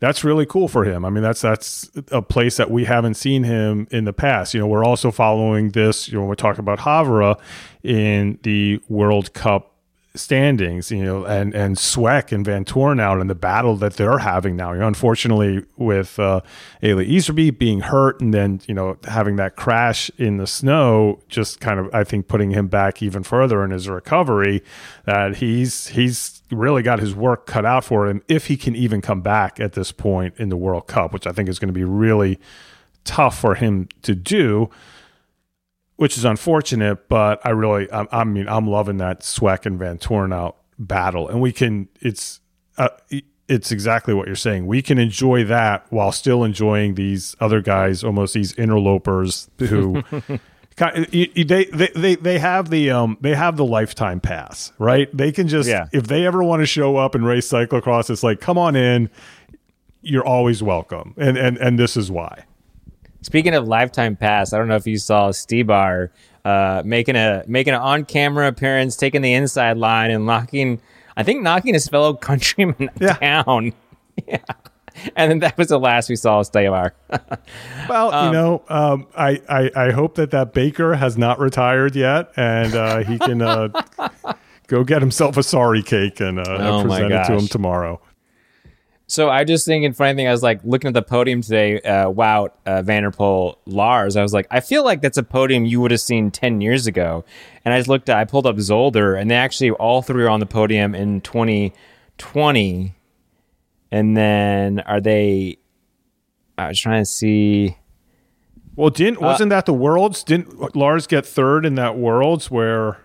[0.00, 1.04] that's really cool for him.
[1.04, 4.54] I mean, that's that's a place that we haven't seen him in the past.
[4.54, 6.08] You know, we're also following this.
[6.08, 7.36] You know, we're talking about Havre
[7.82, 9.74] in the World Cup
[10.14, 14.72] standings, you know, and and Sweeck and Vanthourenhout and the battle that they're having now.
[14.72, 16.40] You know, unfortunately, with uh,
[16.82, 21.60] Eli Iserbyt being hurt and then you know having that crash in the snow, just
[21.60, 24.62] kind of I think putting him back even further in his recovery.
[25.06, 29.00] That he's he's really got his work cut out for him if he can even
[29.00, 31.74] come back at this point in the World Cup, which I think is going to
[31.74, 32.38] be really
[33.04, 34.70] tough for him to do
[35.98, 37.08] which is unfortunate.
[37.08, 41.52] But I really, I, I mean, I'm loving that Sweeck and Vanthourenhout battle, and we
[41.52, 41.88] can.
[42.00, 42.40] It's
[42.78, 42.88] uh,
[43.48, 44.66] it's exactly what you're saying.
[44.66, 50.02] We can enjoy that while still enjoying these other guys, almost these interlopers who.
[50.78, 51.26] they,
[51.66, 55.68] they they they have the um they have the lifetime pass right they can just
[55.68, 55.86] yeah.
[55.92, 59.10] if they ever want to show up and race cyclocross it's like come on in
[60.02, 62.44] you're always welcome and and and this is why
[63.22, 66.10] Speaking of lifetime pass, I don't know if you saw Stybar
[66.44, 70.80] uh, making a making an on camera appearance, taking the inside line and knocking,
[71.16, 73.18] I think knocking his fellow countryman yeah.
[73.18, 73.72] down.
[74.26, 74.38] yeah.
[75.16, 76.92] And then that was the last we saw of Stybar.
[77.88, 81.96] well, um, you know, um, I, I, I hope that that Baker has not retired
[81.96, 83.68] yet, and uh, he can uh,
[84.68, 88.00] go get himself a sorry cake and, uh, oh present it to him tomorrow.
[89.10, 90.28] So I just thinking funny thing.
[90.28, 91.80] I was like looking at the podium today.
[91.80, 94.16] Uh, Wout, uh, Van der Poel, Lars.
[94.16, 96.86] I was like, I feel like that's a podium you would have seen ten years
[96.86, 97.24] ago.
[97.64, 98.18] And I just looked at.
[98.18, 102.94] I pulled up Zolder, and they actually all three are on the podium in 2020.
[103.90, 105.58] And then are they?
[106.56, 107.76] I was trying to see.
[108.76, 110.22] Well, didn't uh, wasn't uh, that the worlds?
[110.22, 112.98] Didn't Lars get third in that worlds where,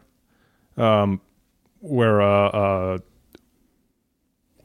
[0.77, 1.21] um,
[1.79, 2.97] where uh, uh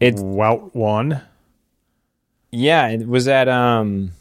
[0.00, 1.22] it's Wout won.
[2.50, 4.12] Yeah, it was at um.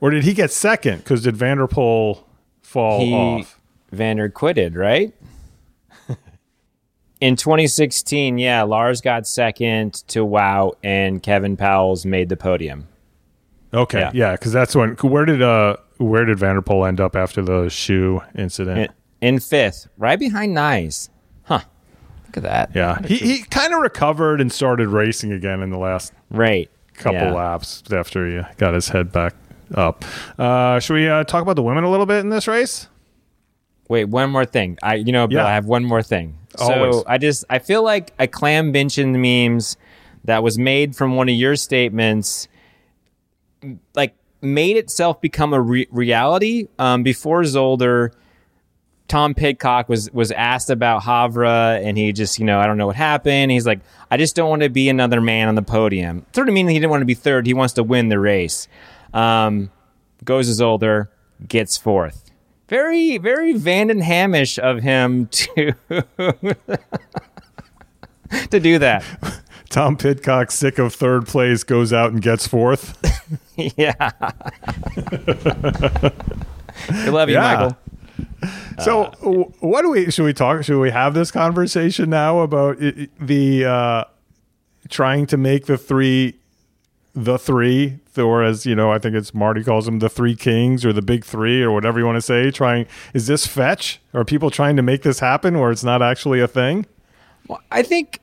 [0.00, 0.98] Or did he get second?
[0.98, 2.22] Because did Van der Poel
[2.62, 3.58] fall he, off?
[3.90, 5.12] Vander quitted, right?
[7.20, 12.86] In 2016, yeah, Lars got second to Wout, and Kevin Pauwels made the podium.
[13.74, 14.90] Okay, yeah, because yeah, that's when.
[14.96, 18.92] Where did uh, where did Van der Poel end up after the shoe incident?
[19.20, 21.08] In, in fifth, right behind Nys.
[21.42, 21.60] Huh.
[22.26, 22.70] Look at that.
[22.74, 27.20] Yeah, he he kind of recovered and started racing again in the last right couple
[27.20, 27.32] yeah.
[27.32, 29.34] laps after he got his head back
[29.74, 30.04] up.
[30.38, 32.88] Uh, should we uh, talk about the women a little bit in this race?
[33.88, 34.78] Wait, one more thing.
[34.82, 35.46] I you know, Bill, yeah.
[35.46, 36.38] I have one more thing.
[36.60, 36.96] Always.
[36.96, 39.76] So I just I feel like a clam benching memes
[40.24, 42.48] that was made from one of your statements,
[43.94, 48.12] like made itself become a re- reality um, before Zolder
[49.08, 52.86] Tom Pidcock was was asked about Havre, and he just, you know, I don't know
[52.86, 53.50] what happened.
[53.50, 56.26] He's like, I just don't want to be another man on the podium.
[56.34, 57.46] Sort of meaning he didn't want to be third.
[57.46, 58.68] He wants to win the race.
[59.14, 59.70] Um,
[60.24, 61.10] goes as older,
[61.46, 62.27] gets fourth.
[62.68, 65.72] Very, very Vanden Hamish of him to
[68.50, 69.04] to do that.
[69.70, 72.96] Tom Pidcock, sick of third place, goes out and gets fourth.
[73.76, 74.10] yeah.
[76.90, 77.54] we love you, yeah.
[77.54, 77.76] Michael.
[78.80, 80.64] So, uh, what do we should we talk?
[80.64, 84.04] Should we have this conversation now about the uh,
[84.88, 86.38] trying to make the three,
[87.14, 90.84] the three, or as you know, I think it's Marty calls them the three kings
[90.84, 92.50] or the big three or whatever you want to say.
[92.50, 94.00] Trying is this fetch?
[94.14, 96.86] Are people trying to make this happen where it's not actually a thing?
[97.46, 98.20] Well, I think,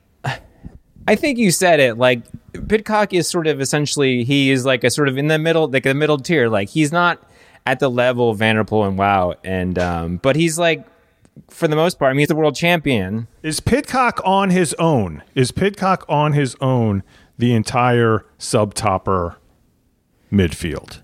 [1.08, 1.98] I think you said it.
[1.98, 2.22] Like
[2.68, 5.84] Pidcock is sort of essentially he is like a sort of in the middle, like
[5.84, 6.48] the middle tier.
[6.48, 7.22] Like he's not
[7.66, 10.86] at the level of Van der Poel and Wout, and um, but he's like
[11.48, 13.28] for the most part, I mean, he's the world champion.
[13.42, 15.22] Is Pidcock on his own?
[15.34, 17.02] Is Pidcock on his own
[17.38, 19.36] the entire sub topper
[20.32, 21.00] midfield?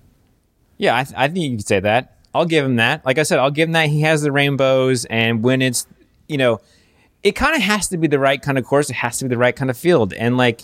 [0.79, 2.19] Yeah, I, th- I, think you could say that.
[2.35, 3.05] I'll give him that.
[3.05, 3.89] Like I said, I'll give him that.
[3.89, 5.87] He has the rainbows, and when it's,
[6.29, 6.61] you know,
[7.23, 8.91] it kind of has to be the right kind of course.
[8.91, 10.13] It has to be the right kind of field.
[10.13, 10.63] And like,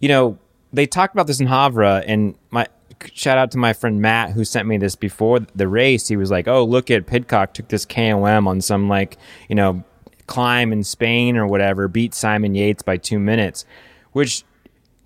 [0.00, 0.38] you know,
[0.72, 2.66] they talked about this in Havre, and my
[3.12, 6.08] shout out to my friend Matt who sent me this before the race.
[6.08, 9.16] He was like, "Oh, look at Pidcock took this KOM on some like
[9.48, 9.84] you know
[10.26, 13.64] climb in Spain or whatever, beat Simon Yates by two minutes,"
[14.12, 14.44] which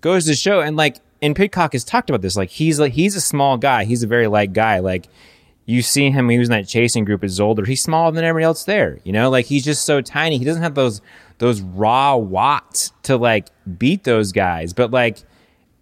[0.01, 0.61] goes to show.
[0.61, 2.37] And like, and Pidcock has talked about this.
[2.37, 3.85] Like, he's like he's a small guy.
[3.85, 4.81] He's a very light guy.
[4.81, 5.09] Like.
[5.65, 7.65] You see him, he was in that chasing group at Zolder.
[7.65, 8.99] He's smaller than everybody else there.
[9.05, 10.37] You know, like he's just so tiny.
[10.37, 11.01] He doesn't have those
[11.39, 14.73] those raw watts to like beat those guys.
[14.73, 15.23] But like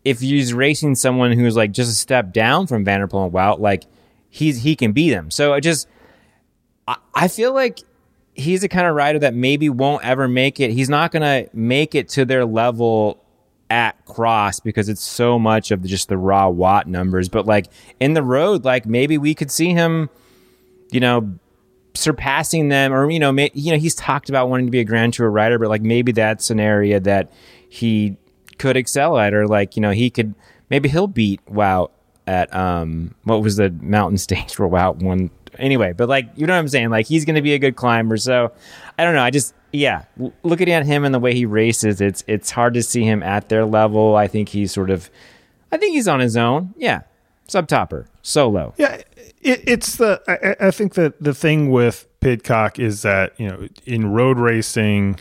[0.05, 3.33] if he's racing someone who's like just a step down from Van der Poel and
[3.35, 3.85] Wout, like
[4.29, 5.31] he's he can beat him.
[5.31, 5.89] So I just
[6.89, 7.81] I, I feel like
[8.35, 10.71] he's the kind of rider that maybe won't ever make it.
[10.71, 13.23] He's not gonna make it to their level
[13.71, 17.29] at cross because it's so much of just the raw watt numbers.
[17.29, 17.67] But like
[18.01, 20.11] in the road, like maybe we could see him,
[20.91, 21.33] you know,
[21.95, 24.85] surpassing them, or you know, may, you know, he's talked about wanting to be a
[24.85, 27.33] Grand Tour rider, but like maybe that's an area that
[27.69, 28.17] he
[28.59, 30.35] could excel at, or like you know, he could
[30.69, 31.91] maybe he'll beat Wout
[32.27, 36.55] at um what was the mountain stage for Wout one anyway, but like you know
[36.55, 38.17] what I'm saying, like he's going to be a good climber.
[38.17, 38.53] So
[38.99, 40.05] I don't know, I just yeah,
[40.43, 43.49] looking at him and the way he races, it's it's hard to see him at
[43.49, 44.17] their level.
[44.17, 45.11] I think he's sort of,
[45.71, 46.75] I think he's on his own.
[46.77, 47.03] Yeah,
[47.47, 48.75] sub topper, solo.
[48.77, 49.03] Yeah,
[49.41, 50.21] it, it's the.
[50.27, 55.21] I, I, think that the thing with Pidcock is that you know in road racing,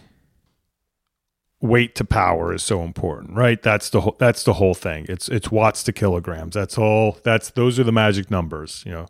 [1.61, 3.61] weight to power is so important, right?
[3.61, 4.15] That's the whole.
[4.17, 5.05] That's the whole thing.
[5.09, 6.55] It's it's watts to kilograms.
[6.55, 7.19] That's all.
[7.23, 8.83] That's those are the magic numbers.
[8.85, 9.07] You know,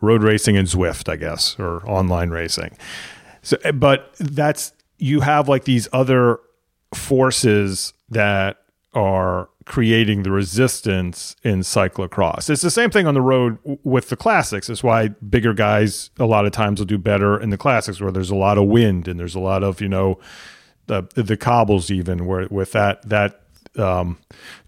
[0.00, 2.76] road racing and Zwift, I guess, or online racing.
[3.42, 6.38] So, eh, but that's you have like these other
[6.94, 8.58] forces that
[8.94, 12.50] are creating the resistance in cyclocross.
[12.50, 14.68] It's the same thing on the road with the classics.
[14.68, 18.12] It's why bigger guys a lot of times will do better in the classics where
[18.12, 20.18] there's a lot of wind and there's a lot of, you know,
[20.86, 23.41] the the cobbles even where with that that
[23.78, 24.18] um,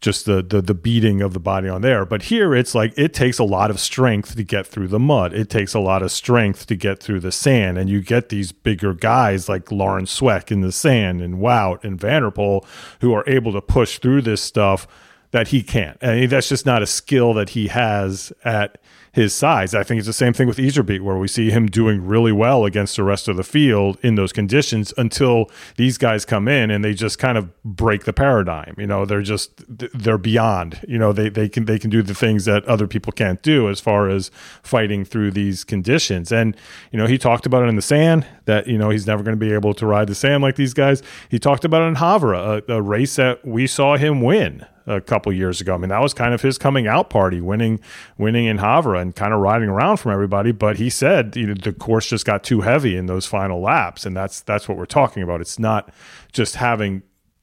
[0.00, 2.04] just the, the the beating of the body on there.
[2.04, 5.32] But here it's like it takes a lot of strength to get through the mud.
[5.32, 8.52] It takes a lot of strength to get through the sand, and you get these
[8.52, 12.64] bigger guys like Laurens Sweeck in the sand and Wout and Van der Poel
[13.00, 14.86] who are able to push through this stuff
[15.32, 15.98] that he can't.
[16.00, 18.78] And that's just not a skill that he has at
[19.14, 19.74] his size.
[19.74, 22.64] I think it's the same thing with Iserbyt, where we see him doing really well
[22.64, 26.85] against the rest of the field in those conditions until these guys come in and
[26.85, 28.74] they just kind of break the paradigm.
[28.77, 30.81] You know, they're just they're beyond.
[30.88, 33.68] You know, they they can they can do the things that other people can't do
[33.68, 34.33] as far as
[34.64, 36.33] fighting through these conditions.
[36.33, 36.57] And
[36.90, 39.38] you know, he talked about it in the sand that you know he's never going
[39.38, 41.05] to be able to ride the sand like these guys.
[41.29, 45.00] He talked about it in Gavere, a, a race that we saw him win a
[45.00, 45.74] couple years ago.
[45.74, 47.80] I mean, that was kind of his coming out party, winning
[48.18, 50.52] winning in Gavere and kind of riding around from everybody.
[50.52, 54.04] But he said you know, the course just got too heavy in those final laps,
[54.04, 55.40] and that's that's what we're talking about.
[55.40, 55.92] It's not
[56.32, 57.02] just having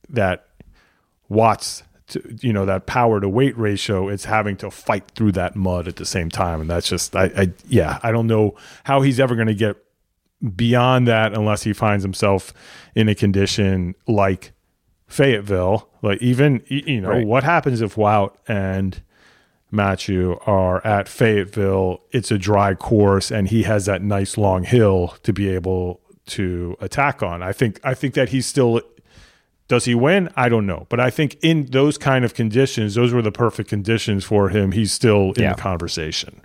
[0.09, 0.47] that
[1.29, 1.83] watts.
[2.07, 5.87] To, you know that power to weight ratio it's having to fight through that mud
[5.87, 9.17] at the same time and that's just I, I yeah i don't know how he's
[9.17, 9.77] ever going to get
[10.57, 12.53] beyond that unless he finds himself
[12.95, 14.51] in a condition like
[15.11, 15.89] Fayetteville.
[16.01, 17.27] Like even you know right.
[17.27, 19.01] what happens if Wout and
[19.69, 22.01] Mathieu are at Fayetteville?
[22.11, 26.75] It's a dry course, and he has that nice long hill to be able to
[26.79, 27.43] attack on.
[27.43, 28.81] I think I think that he's still.
[29.67, 30.29] Does he win?
[30.35, 33.69] I don't know, but I think in those kind of conditions, those were the perfect
[33.69, 34.73] conditions for him.
[34.73, 35.53] He's still in yeah.
[35.53, 36.41] the conversation.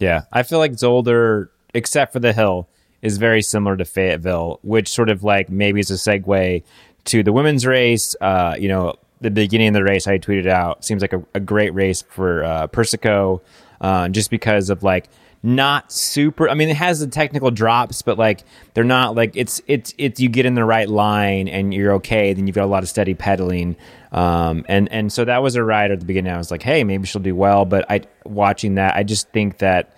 [0.00, 2.68] Yeah, I feel like Zolder, except for the hill,
[3.00, 6.64] is very similar to Fayetteville, which sort of like maybe is a segue
[7.06, 8.14] to the women's race.
[8.20, 11.40] Uh, you know, the beginning of the race, I tweeted out seems like a, a
[11.40, 13.42] great race for uh, Persico,
[13.80, 15.08] uh, just because of like
[15.42, 16.48] not super.
[16.48, 20.20] I mean, it has the technical drops, but like they're not like it's it's it's
[20.20, 22.32] you get in the right line and you're okay.
[22.32, 23.76] Then you've got a lot of steady pedaling,
[24.12, 26.32] um, and and so that was a ride at the beginning.
[26.32, 27.64] I was like, hey, maybe she'll do well.
[27.64, 29.92] But I watching that, I just think that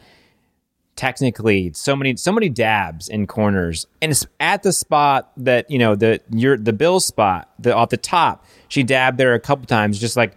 [1.01, 5.79] technically so many so many dabs in corners and it's at the spot that you
[5.79, 9.65] know the your the bill spot the off the top she dabbed there a couple
[9.65, 10.37] times just like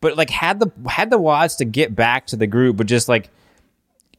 [0.00, 3.08] but like had the had the watts to get back to the group but just
[3.08, 3.28] like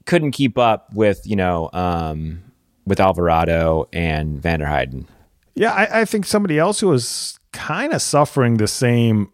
[0.05, 2.43] couldn't keep up with you know um
[2.85, 5.05] with alvarado and van der Heijden.
[5.53, 9.31] yeah I, I think somebody else who was kind of suffering the same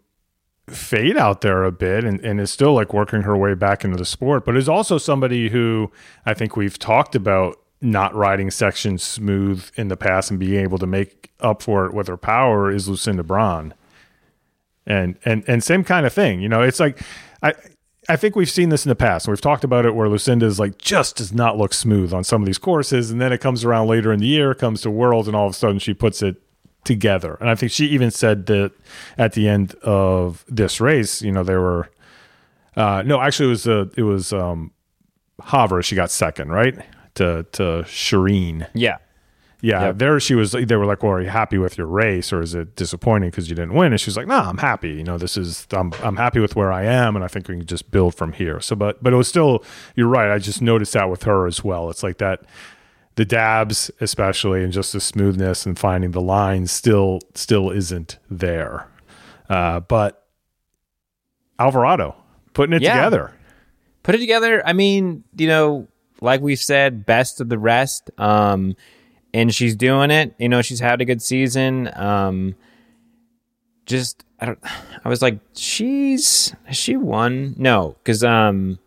[0.68, 3.96] fade out there a bit and, and is still like working her way back into
[3.96, 5.90] the sport, but is also somebody who
[6.24, 10.78] I think we've talked about not riding sections smooth in the past and being able
[10.78, 13.74] to make up for it with her power is Lucinda Brand.
[14.86, 16.40] And and and same kind of thing.
[16.40, 17.00] You know, it's like
[17.42, 17.54] I
[18.08, 19.28] I think we've seen this in the past.
[19.28, 22.42] We've talked about it where Lucinda is like just does not look smooth on some
[22.42, 25.28] of these courses, and then it comes around later in the year, comes to Worlds,
[25.28, 26.42] and all of a sudden she puts it
[26.84, 27.36] together.
[27.40, 28.72] And I think she even said that
[29.18, 31.90] at the end of this race, you know, there were
[32.76, 34.72] uh, no, actually it was uh, it was um
[35.40, 36.76] Gavere, she got second, right?
[37.14, 38.68] To to Shirin.
[38.74, 38.98] Yeah.
[39.64, 39.98] Yeah, yep.
[39.98, 40.50] there she was.
[40.50, 43.48] They were like, "Well, are you happy with your race, or is it disappointing because
[43.48, 44.90] you didn't win?" And she's like, "No, I'm happy.
[44.90, 47.58] You know, this is I'm I'm happy with where I am, and I think we
[47.58, 49.62] can just build from here." So, but but it was still,
[49.94, 50.32] you're right.
[50.32, 51.90] I just noticed that with her as well.
[51.90, 52.40] It's like that
[53.16, 58.88] the dabs especially and just the smoothness and finding the lines still still isn't there.
[59.48, 60.26] Uh, but
[61.58, 62.14] alvarado
[62.54, 62.94] putting it yeah.
[62.94, 63.32] together.
[64.02, 64.66] Put it together.
[64.66, 65.88] I mean you know
[66.20, 68.10] like we've said best of the rest.
[68.18, 68.76] Um,
[69.34, 70.34] and she's doing it.
[70.38, 71.90] You know she's had a good season.
[71.94, 72.54] Um,
[73.86, 74.58] just i don't
[75.04, 77.54] i was like she's has she won?
[77.58, 78.78] No because um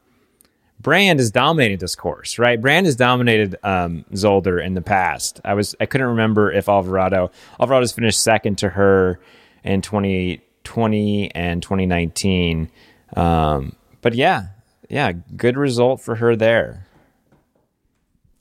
[0.86, 2.62] Brand has dominated this course, right?
[2.62, 5.42] Brand has dominated um, Zolder in the past.
[5.44, 9.20] I was I couldn't remember if Alvarado Alvarado's finished second to her
[9.64, 12.70] in 2020 and 2019.
[13.16, 14.50] Um, but yeah,
[14.88, 16.86] yeah, good result for her there.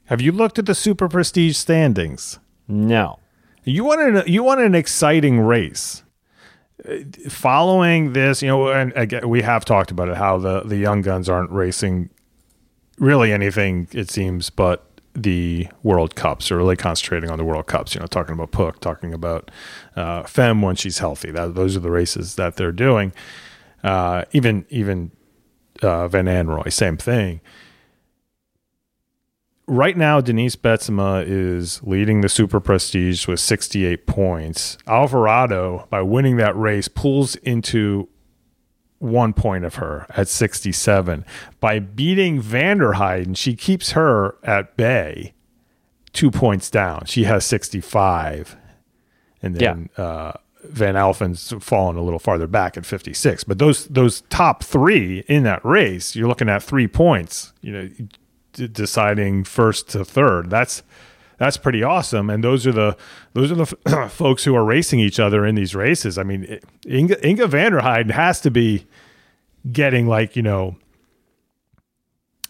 [0.08, 2.38] Have you looked at the Super Prestige standings?
[2.68, 3.20] No.
[3.64, 6.02] You want an you want an exciting race.
[7.30, 11.00] Following this, you know, and again, we have talked about it how the the young
[11.00, 12.10] guns aren't racing
[12.98, 17.94] really anything it seems but the World Cups or really concentrating on the World Cups.
[17.94, 19.50] You know, talking about Puck, talking about
[19.94, 21.30] uh, Fem when she's healthy.
[21.30, 23.12] That those are the races that they're doing.
[23.82, 25.12] Uh, even even
[25.82, 27.40] uh, Van Anrooij, same thing
[29.66, 34.78] right now, Denise Betsema is leading the Super Prestige with 68 points.
[34.86, 38.08] Alvarado, by winning that race, pulls into
[39.04, 41.24] one point of her at 67.
[41.60, 45.34] By beating Van der Heijden, she keeps her at bay,
[46.12, 47.04] two points down.
[47.06, 48.56] She has 65.
[49.42, 50.04] And then yeah.
[50.04, 50.32] uh,
[50.64, 53.44] Van Alphen's fallen a little farther back at 56.
[53.44, 57.52] But those those top three in that race, you're looking at three points.
[57.60, 57.88] You know,
[58.54, 60.48] d- deciding first to third.
[60.48, 60.82] That's
[61.38, 62.30] that's pretty awesome.
[62.30, 62.96] And those are the
[63.32, 66.18] those are the folks who are racing each other in these races.
[66.18, 68.86] I mean, Inge, Inge Van der Heijden has to be
[69.70, 70.76] getting like you know.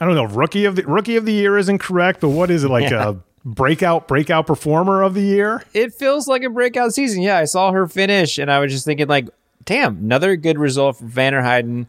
[0.00, 0.24] I don't know.
[0.24, 3.10] Rookie of the rookie of the year isn't correct, but what is it like yeah.
[3.10, 5.64] a breakout breakout performer of the year?
[5.72, 7.22] It feels like a breakout season.
[7.22, 9.28] Yeah, I saw her finish, and I was just thinking like,
[9.64, 11.86] damn, another good result for Vanderheiden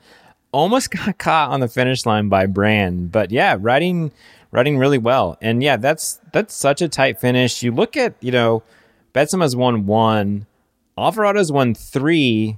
[0.56, 4.12] almost got caught on the finish line by Brand, but yeah, riding
[4.52, 5.38] riding really well.
[5.42, 7.62] And yeah, that's that's such a tight finish.
[7.62, 8.64] You look at, you know,
[9.14, 10.48] Betsema's won one,
[10.98, 12.58] Alvarado's won three.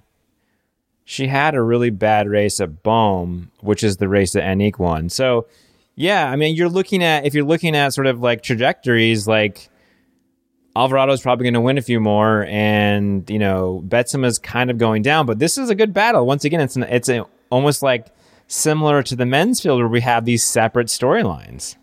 [1.03, 5.09] She had a really bad race at Boom, which is the race that Aniek won.
[5.09, 5.47] So
[5.95, 9.69] yeah, I mean you're looking at if you're looking at sort of like trajectories like
[10.75, 15.01] Alvarado's probably going to win a few more, and you know Betsema's kind of going
[15.01, 15.25] down.
[15.25, 16.27] But this is a good battle.
[16.27, 18.07] Once again, it's an, it's a almost like
[18.47, 21.75] similar to the men's field where we have these separate storylines.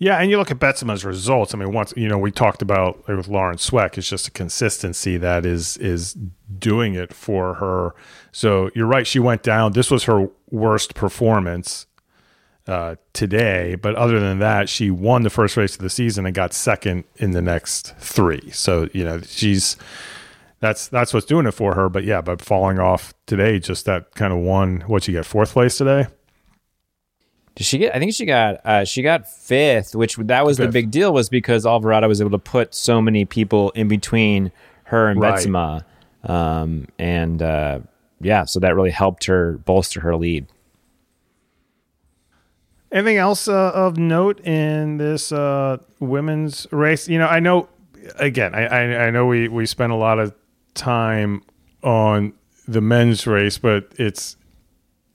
[0.00, 1.52] Yeah, and you look at Betsema's results.
[1.54, 5.18] I mean, once you know we talked about with Lauren Sweeck, it's just a consistency
[5.18, 6.16] that is is
[6.58, 7.94] doing it for her.
[8.32, 9.72] So you're right; she went down.
[9.72, 11.86] This was her worst performance
[12.66, 16.34] uh, today, but other than that, she won the first race of the season and
[16.34, 18.48] got second in the next three.
[18.52, 19.76] So you know she's
[20.60, 21.88] that's that's what's doing it for her.
[21.88, 24.82] But yeah, but falling off today, just that kind of one.
[24.82, 26.06] What you get fourth place today?
[27.54, 27.94] Did she get?
[27.94, 30.66] I think she got uh, she got fifth, which that was fifth.
[30.66, 34.52] the big deal, was because Alvarado was able to put so many people in between
[34.84, 35.34] her and right.
[35.34, 35.84] Betsema,
[36.24, 37.80] um, and uh,
[38.20, 40.46] yeah, so that really helped her bolster her lead.
[42.92, 47.08] Anything else uh, of note in this uh, women's race?
[47.08, 47.68] You know, I know
[48.16, 50.34] again, I, I, I know we we spent a lot of
[50.80, 51.42] time
[51.82, 52.32] on
[52.66, 54.36] the men's race, but it's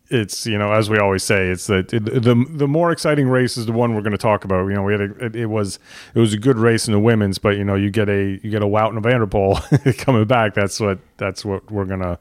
[0.09, 3.57] it's you know as we always say it's that it, the the more exciting race
[3.57, 4.67] is the one we're going to talk about.
[4.67, 5.79] You know, we had a, it, it, was
[6.13, 8.51] it was a good race in the women's, but you know you get a you
[8.51, 10.53] get a Wout and a Van der Poel coming back.
[10.53, 12.19] That's what that's what we're gonna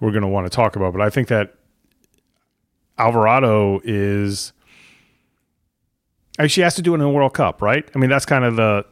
[0.00, 0.92] we're gonna want to talk about.
[0.92, 1.54] But I think that
[2.98, 4.52] Alvarado is.
[6.46, 7.88] She has to do it in the World Cup, right?
[7.94, 8.84] I mean, that's kind of the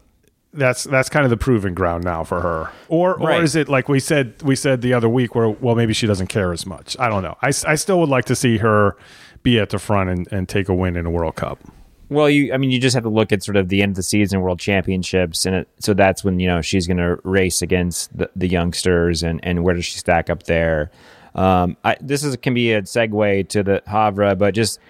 [0.53, 2.71] that's that's kind of the proving ground now for her.
[2.89, 3.43] Or or right.
[3.43, 6.27] is it like we said we said the other week where well maybe she doesn't
[6.27, 6.97] care as much.
[6.99, 7.37] I don't know.
[7.43, 8.97] I, I still would like to see her
[9.43, 11.61] be at the front and, and take a win in a world cup.
[12.09, 13.97] Well you i mean you just have to look at sort of the end of
[13.97, 17.63] the season world championships and it, so that's when you know she's going to race
[17.63, 20.91] against the, the youngsters and and where does she stack up there?
[21.37, 24.81] Um I, this is can be a segue to the Gavere but just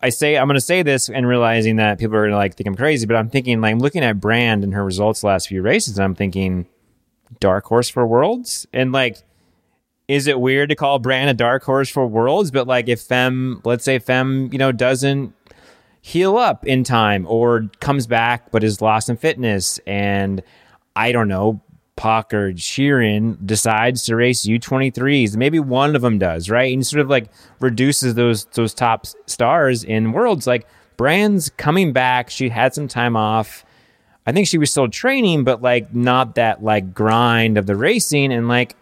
[0.00, 2.54] I say I'm going to say this and realizing that people are going to like
[2.54, 5.48] think I'm crazy, but I'm thinking like I'm looking at Brand and her results last
[5.48, 6.66] few races, and I'm thinking
[7.40, 9.18] dark horse for worlds, and like,
[10.06, 12.50] is it weird to call Brand a dark horse for worlds?
[12.50, 15.34] But like, if Fem, let's say Fem, you know, doesn't
[16.00, 20.42] heal up in time or comes back but is lost in fitness, and
[20.94, 21.60] I don't know,
[21.96, 25.36] Puck or Shirin decides to race U23s.
[25.36, 26.72] Maybe one of them does, right?
[26.72, 27.28] And sort of like
[27.60, 30.46] reduces those those top stars in worlds.
[30.46, 30.66] Like
[30.96, 32.30] Brand's coming back.
[32.30, 33.64] She had some time off.
[34.26, 38.32] I think she was still training, but like not that like grind of the racing.
[38.32, 38.74] And like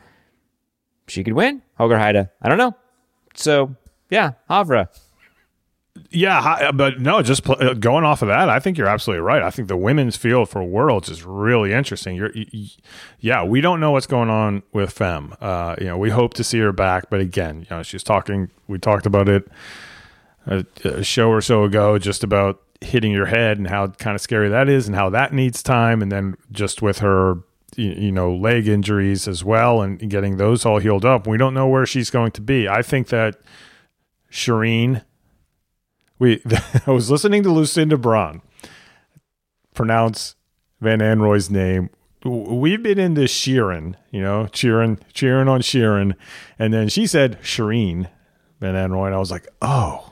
[1.09, 1.61] she could win.
[1.79, 2.31] Hoogerheide.
[2.41, 2.75] I don't know.
[3.35, 3.75] So
[4.09, 4.89] yeah, Gavere.
[6.13, 9.23] Yeah, uh, but no, just pl- uh, going off of that, I think you're absolutely
[9.23, 9.43] right.
[9.43, 12.17] I think the women's field for Worlds is really interesting.
[12.17, 12.69] You're, you,
[13.21, 15.35] yeah, we don't know what's going on with Fem.
[15.41, 18.51] Uh, you know, we hope to see her back, but again, you know, she's talking.
[18.69, 19.49] We talked about it
[20.47, 24.21] a, a show or so ago just about hitting your head and how kind of
[24.21, 27.37] scary that is and how that needs time and then just with her
[27.77, 31.55] you, you know leg injuries as well and getting those all healed up we don't
[31.55, 33.37] know where she's going to be i think that
[34.33, 35.05] shirin
[36.23, 36.41] we
[36.87, 38.41] i was listening to lucinda brand
[39.75, 40.37] pronounce
[40.81, 41.91] van anrooij's name.
[42.25, 46.15] We've been into Sheeran, you know, cheering, cheering on Sheeran,
[46.57, 48.09] and then she said Shirin
[48.61, 50.12] Van Anrooij, and I was like, oh,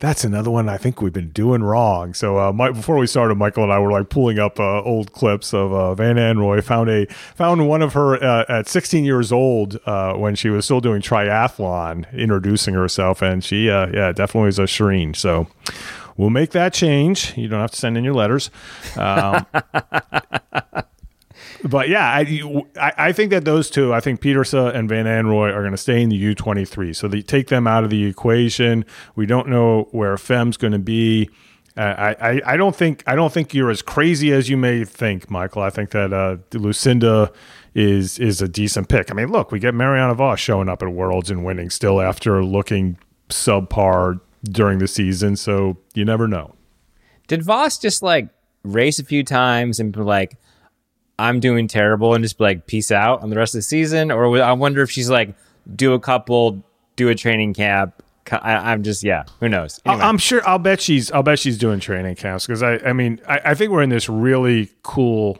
[0.00, 2.14] that's another one I think we've been doing wrong.
[2.14, 5.12] So uh, my, before we started, Michael and I were like pulling up uh, old
[5.12, 6.64] clips of uh, Van Anrooij.
[6.64, 10.64] Found a found one of her uh, at 16 years old uh, when she was
[10.64, 15.14] still doing triathlon, introducing herself, and she uh, yeah definitely was a Shirin.
[15.14, 15.46] So
[16.16, 17.36] we'll make that change.
[17.36, 18.50] You don't have to send in your letters.
[18.96, 19.44] Um,
[21.64, 25.60] but yeah, I, I think that those two, I think Pieterse and Van Anrooij are
[25.60, 26.94] going to stay in the U23.
[26.94, 28.84] So they take them out of the equation.
[29.16, 31.30] We don't know where Fem's going to be.
[31.76, 35.30] Uh, I, I, don't think I don't think you're as crazy as you may think,
[35.30, 35.62] Michael.
[35.62, 37.32] I think that uh, Lucinda
[37.74, 39.10] is is a decent pick.
[39.10, 42.44] I mean, look, we get Marianne Vos showing up at Worlds and winning still after
[42.44, 42.98] looking
[43.28, 45.36] subpar during the season.
[45.36, 46.54] So you never know.
[47.28, 48.28] Did Voss just like
[48.64, 50.36] race a few times and be like,
[51.20, 54.10] I'm doing terrible and just be like, peace out on the rest of the season?
[54.10, 55.34] Or I wonder if she's like,
[55.74, 56.64] do a couple,
[56.96, 58.02] do a training camp.
[58.30, 59.80] I, am just, yeah, who knows?
[59.84, 60.02] Anyway.
[60.04, 63.20] I'm sure, I'll bet she's, I'll bet she's doing training camps because I, I mean,
[63.26, 65.38] I, I think we're in this really cool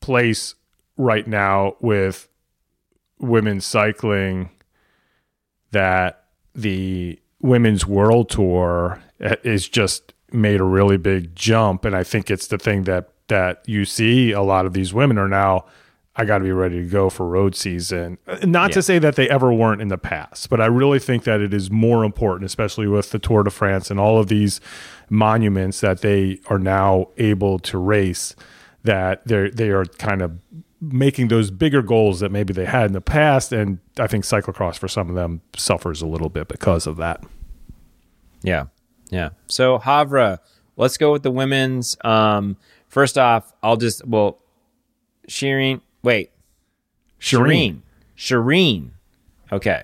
[0.00, 0.54] place
[0.96, 2.28] right now with
[3.18, 4.50] women's cycling
[5.72, 12.02] that the women's world tour eh, is just made a really big jump and i
[12.02, 15.64] think it's the thing that that you see a lot of these women are now
[16.18, 18.16] I got to be ready to go for road season.
[18.42, 18.74] Not yeah.
[18.74, 21.52] to say that they ever weren't in the past, but I really think that it
[21.52, 24.58] is more important, especially with the Tour de France and all of these
[25.10, 28.34] monuments that they are now able to race,
[28.82, 30.38] that they they are kind of
[30.80, 33.52] making those bigger goals that maybe they had in the past.
[33.52, 37.22] And I think cyclocross for some of them suffers a little bit because of that.
[38.42, 38.66] Yeah,
[39.10, 39.30] yeah.
[39.48, 40.38] So Gavere,
[40.76, 41.94] let's go with the women's.
[42.04, 42.56] Um,
[42.96, 44.38] First off, I'll just well,
[45.28, 45.82] Shirin.
[46.02, 46.30] Wait,
[47.20, 47.82] Shirin.
[48.16, 48.92] Shirin.
[49.52, 49.82] Okay.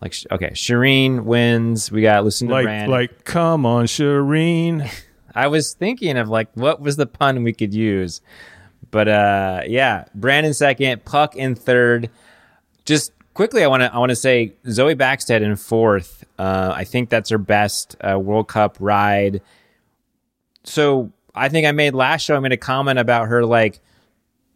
[0.00, 1.92] Like okay, Shirin wins.
[1.92, 2.90] We got Lucinda like, Brand.
[2.90, 4.90] Like, come on, Shirin.
[5.34, 8.22] I was thinking of like what was the pun we could use,
[8.90, 12.08] but uh, yeah, Brandon second, Puck in third.
[12.86, 16.24] Just quickly, I want to I want to say Zoe Bäckstedt in fourth.
[16.38, 19.42] Uh, I think that's her best uh, World Cup ride.
[20.64, 22.36] So I think I made last show.
[22.36, 23.80] I made a comment about her like,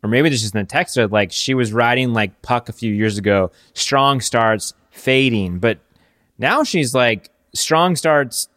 [0.03, 0.97] or maybe this is in the text.
[0.97, 3.53] Like she was riding like Puck a few years ago.
[3.75, 5.79] Strong starts fading, but
[6.39, 8.49] now she's like strong starts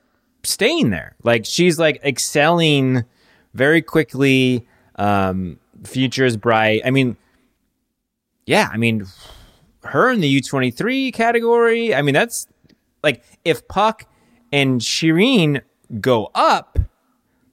[0.43, 1.15] staying there.
[1.24, 3.05] Like she's like excelling
[3.53, 4.68] very quickly.
[4.95, 6.82] Um, future is bright.
[6.86, 7.18] I mean,
[8.45, 8.70] yeah.
[8.72, 9.05] I mean,
[9.84, 11.93] her in the U twenty three category.
[11.93, 12.47] I mean, that's
[13.03, 14.05] like if Puck
[14.51, 15.61] and Shirin
[16.01, 16.80] go up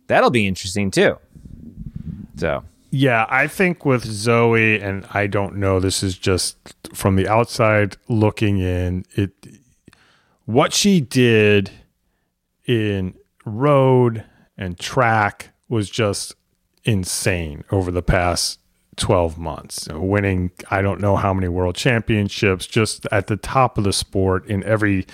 [0.06, 1.18] that'll be interesting too.
[2.36, 6.56] So yeah, I think with Zoe, and I don't know, this is just
[6.92, 9.04] from the outside looking in.
[9.16, 9.32] It
[10.44, 11.70] what she did
[12.66, 14.24] in road
[14.56, 16.34] and track was just
[16.84, 18.60] insane over the past
[18.96, 19.88] 12 months.
[19.90, 24.46] Winning, I don't know how many world championships, just at the top of the sport
[24.46, 25.06] in every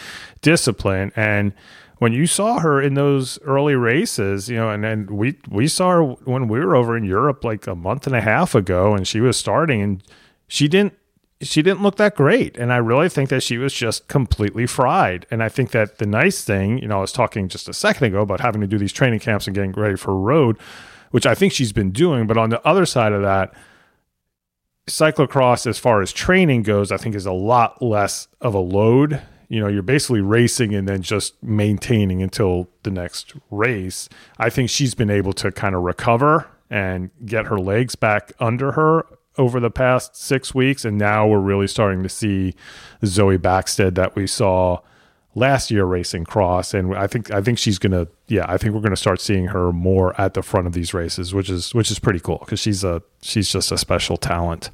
[0.42, 1.12] discipline.
[1.16, 1.52] And
[2.00, 5.90] when you saw her in those early races, you know, and then we we saw
[5.90, 9.06] her when we were over in Europe like a month and a half ago, and
[9.06, 10.02] she was starting, and
[10.48, 10.94] she didn't
[11.42, 12.56] she didn't look that great.
[12.56, 15.26] And I really think that she was just completely fried.
[15.30, 18.06] And I think that the nice thing, you know, I was talking just a second
[18.06, 20.56] ago about having to do these training camps and getting ready for road,
[21.10, 22.26] which I think she's been doing.
[22.26, 23.52] But on the other side of that,
[24.86, 29.20] cyclocross, as far as training goes, I think is a lot less of a load
[29.50, 34.70] you know you're basically racing and then just maintaining until the next race i think
[34.70, 39.04] she's been able to kind of recover and get her legs back under her
[39.36, 40.84] over the past six weeks.
[40.84, 42.54] And now we're really starting to see
[43.04, 44.80] zoe bäckstedt that we saw
[45.34, 46.74] last year racing cross.
[46.74, 49.72] And i think i think she's gonna yeah i think we're gonna start seeing her
[49.72, 52.82] more at the front of these races which is which is pretty cool because she's
[52.84, 54.70] a she's just a special talent.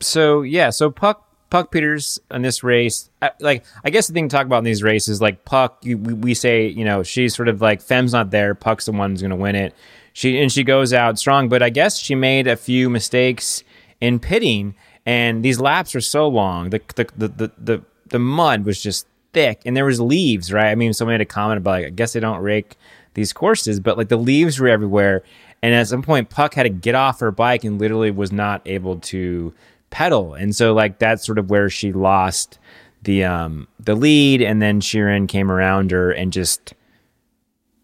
[0.00, 4.34] So yeah so puck Puck Pieterse in this race, like I guess the thing to
[4.34, 7.46] talk about in these races, like Puck, you, we, we, say you know she's sort
[7.46, 9.74] of like Fem's not there, Puck's the one who's going to win it.
[10.14, 13.64] She and she goes out strong, but I guess she made a few mistakes
[14.00, 14.74] in pitting,
[15.04, 16.70] and these laps are so long.
[16.70, 20.70] The the the the, the, the mud was just thick, and there was leaves, right?
[20.70, 22.78] I mean, somebody had a comment about like, I guess they don't rake
[23.12, 25.22] these courses, but like the leaves were everywhere.
[25.64, 28.62] And at some point, Puck had to get off her bike and literally was not
[28.64, 29.54] able to
[29.92, 30.34] pedal.
[30.34, 32.58] And so like that's sort of where she lost
[33.02, 36.74] the um the lead and then Shirin came around her and just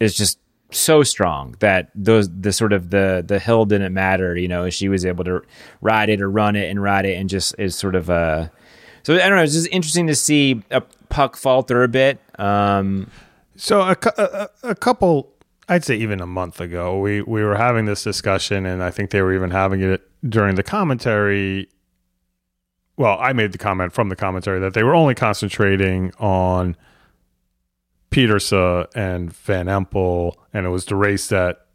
[0.00, 0.38] is just
[0.70, 4.88] so strong that those the sort of the the hill didn't matter, you know, she
[4.88, 5.42] was able to
[5.80, 8.50] ride it or run it and ride it and just is sort of a
[9.02, 12.20] so I don't know, it's just interesting to see a puck falter a bit.
[12.38, 13.11] Um
[13.56, 15.32] so a, a, a couple
[15.68, 19.11] I'd say even a month ago, we we were having this discussion, and I think
[19.11, 21.68] they were even having it during the commentary
[22.99, 26.76] well, I made the comment from the commentary that they were only concentrating on
[28.11, 31.66] Pieterse and Van Empel, and it was the race that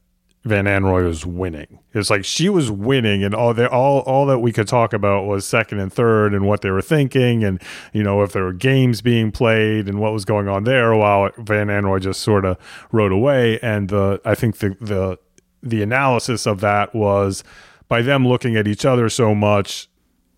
[0.44, 1.80] Van Anrooij was winning.
[1.94, 5.26] It's like she was winning, and all they all all that we could talk about
[5.26, 7.62] was second and third, and what they were thinking, and
[7.94, 11.30] you know if there were games being played and what was going on there, while
[11.38, 12.58] Van Anrooij just sort of
[12.92, 13.60] rode away.
[13.62, 15.18] And the I think the the
[15.62, 17.46] the analysis of that was
[17.88, 19.88] by them looking at each other so much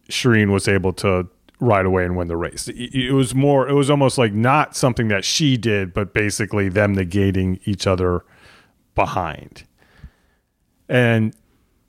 [0.09, 1.27] Shirin was able to
[1.59, 2.67] ride away and win the race.
[2.67, 6.95] It was more, it was almost like not something that she did, but basically them
[6.95, 8.23] negating each other
[8.93, 9.63] behind.
[10.89, 11.35] And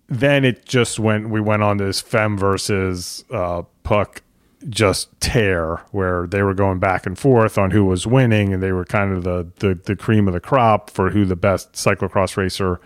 [0.08, 4.22] then it just went, we went on this Fem versus uh, Puck
[4.68, 8.72] just tear where they were going back and forth on who was winning and they
[8.72, 12.36] were kind of the, the, the cream of the crop for who the best cyclocross
[12.36, 12.80] racer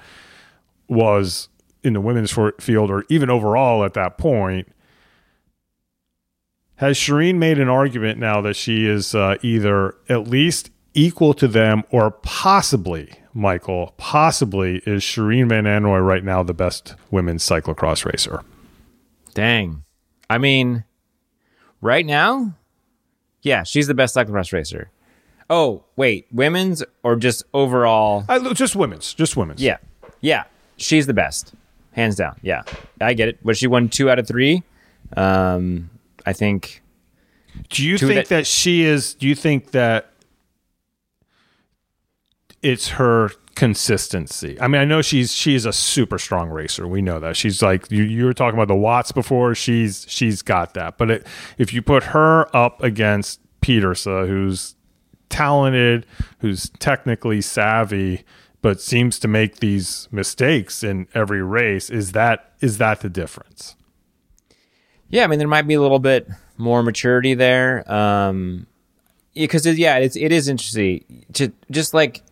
[0.88, 1.48] was
[1.82, 4.68] in the women's field or even overall at that point
[6.80, 11.46] has Shirin made an argument now that she is uh, either at least equal to
[11.46, 18.10] them or possibly, Michael, possibly is Shirin Van Anrooij right now the best women's cyclocross
[18.10, 18.42] racer?
[19.34, 19.84] Dang.
[20.30, 20.84] I mean,
[21.82, 22.54] right now,
[23.42, 24.90] yeah, she's the best cyclocross racer.
[25.50, 28.24] Oh, wait, women's or just overall?
[28.26, 29.62] Uh, just women's, just women's.
[29.62, 29.76] Yeah,
[30.22, 30.44] yeah,
[30.78, 31.52] she's the best,
[31.92, 32.40] hands down.
[32.40, 32.62] Yeah,
[33.02, 33.38] I get it.
[33.44, 34.62] But she won two out of three.
[35.14, 35.90] Um,
[36.26, 36.82] I think.
[37.68, 39.14] Do you think that, that she is?
[39.14, 40.12] Do you think that
[42.62, 44.58] it's her consistency.
[44.58, 46.88] I mean, I know she's she's a super strong racer.
[46.88, 48.04] We know that she's like you.
[48.04, 49.54] You were talking about the watts before.
[49.54, 50.96] She's she's got that.
[50.96, 51.26] But it,
[51.58, 54.76] if you put her up against Pieterse, who's
[55.28, 56.06] talented,
[56.38, 58.24] who's technically savvy,
[58.62, 63.76] but seems to make these mistakes in every race, is that is that the difference?
[65.10, 67.90] Yeah, I mean there might be a little bit more maturity there.
[67.90, 68.66] Um,
[69.34, 72.22] because it, yeah, it's it is interesting to just like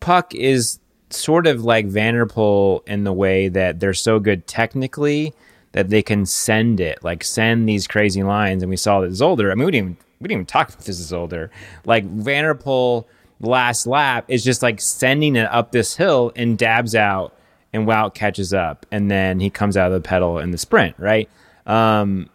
[0.00, 0.78] Puck is
[1.10, 5.32] sort of like Van der Poel in the way that they're so good technically
[5.72, 8.62] that they can send it, like send these crazy lines.
[8.62, 9.50] And we saw that Zolder.
[9.50, 11.50] I mean, we didn't even, we didn't even talk about this Zolder.
[11.84, 13.06] Like Van der Poel
[13.40, 17.36] last lap is just like sending it up this hill and dabs out
[17.74, 20.94] and Wout catches up, and then he comes out of the pedal in the sprint,
[20.98, 21.28] right?
[21.66, 22.30] Um,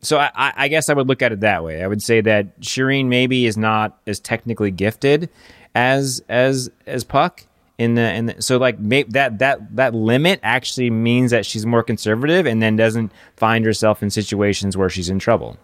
[0.00, 1.82] so I, I, guess I would look at it that way.
[1.82, 5.28] I would say that Shirin maybe is not as technically gifted
[5.74, 7.44] as as as Puck
[7.78, 8.76] in the and so like
[9.10, 14.02] that that that limit actually means that she's more conservative and then doesn't find herself
[14.02, 15.56] in situations where she's in trouble.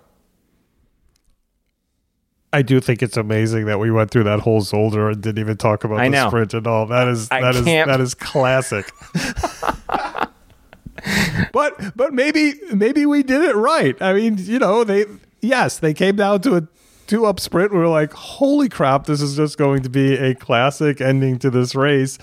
[2.55, 5.57] I do think it's amazing that we went through that whole Zolder and didn't even
[5.57, 6.29] talk about I the know.
[6.29, 6.87] sprint at all.
[6.87, 8.93] That is that is that is classic.
[11.53, 14.01] but but maybe maybe we did it right.
[14.01, 15.05] I mean, you know, they
[15.41, 16.69] yes, they came down to a
[17.09, 17.73] two up sprint.
[17.73, 21.51] We were like, holy crap, this is just going to be a classic ending to
[21.51, 22.19] this race.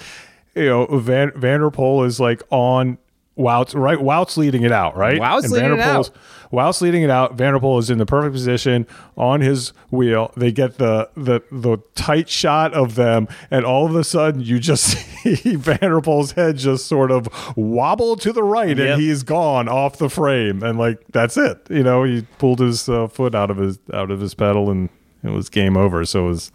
[0.55, 2.97] You know, Van Van der Poel is like on
[3.35, 3.99] Wout's right.
[3.99, 5.19] Wout's leading it out, right?
[5.19, 6.09] Wout's and leading it out.
[6.51, 7.35] Wout's leading it out.
[7.35, 8.85] Van der Poel is in the perfect position
[9.17, 10.31] on his wheel.
[10.35, 14.59] They get the the the tight shot of them, and all of a sudden, you
[14.59, 14.83] just
[15.23, 18.93] see Van der Poel's head just sort of wobble to the right, yep.
[18.93, 21.59] and he's gone off the frame, and like that's it.
[21.69, 24.89] You know, he pulled his uh, foot out of his out of his pedal, and
[25.23, 26.05] it was game over.
[26.05, 26.51] So it was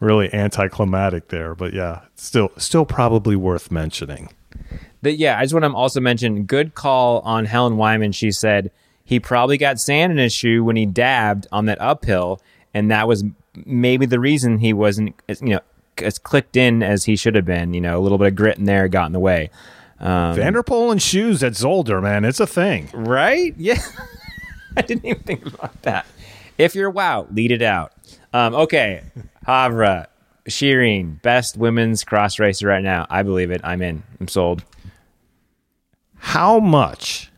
[0.00, 4.28] really anticlimactic there, but yeah, still still probably worth mentioning
[5.02, 8.12] yeah, I just want to also mention good call on Helen Wyman.
[8.12, 8.70] She said
[9.06, 12.40] he probably got sand in his shoe when he dabbed on that uphill,
[12.74, 13.24] and that was
[13.64, 15.60] maybe the reason he wasn't, you know,
[15.98, 17.72] as clicked in as he should have been.
[17.72, 19.48] You know, a little bit of grit in there got in the way.
[20.00, 23.54] Um, Van der Poel and shoes at Zolder, man, it's a thing, right?
[23.58, 23.80] Yeah,
[24.76, 26.04] I didn't even think about that.
[26.58, 27.92] If you're wow, lead it out.
[28.32, 29.04] Um, okay,
[29.46, 30.06] Gavere,
[30.48, 33.06] Shirin, best women's cross racer right now.
[33.08, 33.60] I believe it.
[33.62, 34.02] I'm in.
[34.20, 34.64] I'm sold.
[36.16, 37.30] How much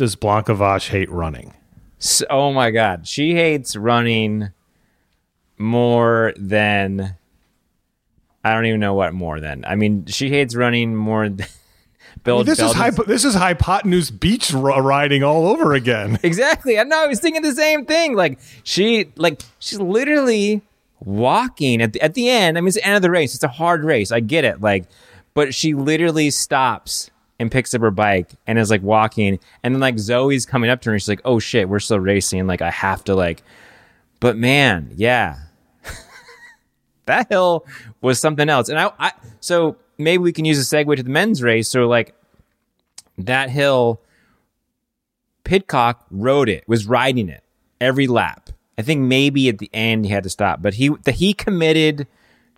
[0.00, 1.52] does Blanka Vas hate running?
[1.98, 4.48] So, oh my god, she hates running
[5.58, 7.16] more than
[8.42, 9.62] I don't even know what more than.
[9.66, 11.46] I mean, she hates running more than
[12.24, 12.42] Bill.
[12.44, 16.18] This is hypo- this is hypotenuse beach r- riding all over again.
[16.22, 16.78] Exactly.
[16.78, 17.04] I know.
[17.04, 18.14] I was thinking the same thing.
[18.16, 20.62] Like she, like she's literally
[21.00, 22.56] walking at the at the end.
[22.56, 23.34] I mean, it's the end of the race.
[23.34, 24.10] It's a hard race.
[24.10, 24.62] I get it.
[24.62, 24.86] Like,
[25.34, 27.09] but she literally stops
[27.40, 29.40] and picks up her bike and is like walking.
[29.64, 30.94] And then like Zoe's coming up to her.
[30.94, 32.46] and She's like, "Oh shit, we're still racing.
[32.46, 33.42] Like I have to like."
[34.20, 35.38] But man, yeah,
[37.06, 37.66] that hill
[38.02, 38.68] was something else.
[38.68, 41.68] And I, I, so maybe we can use a segue to the men's race.
[41.68, 42.14] So like
[43.18, 44.00] that hill.
[45.42, 47.42] Pidcock rode it, was riding it
[47.80, 48.50] every lap.
[48.78, 52.06] I think maybe at the end he had to stop, but he the, he committed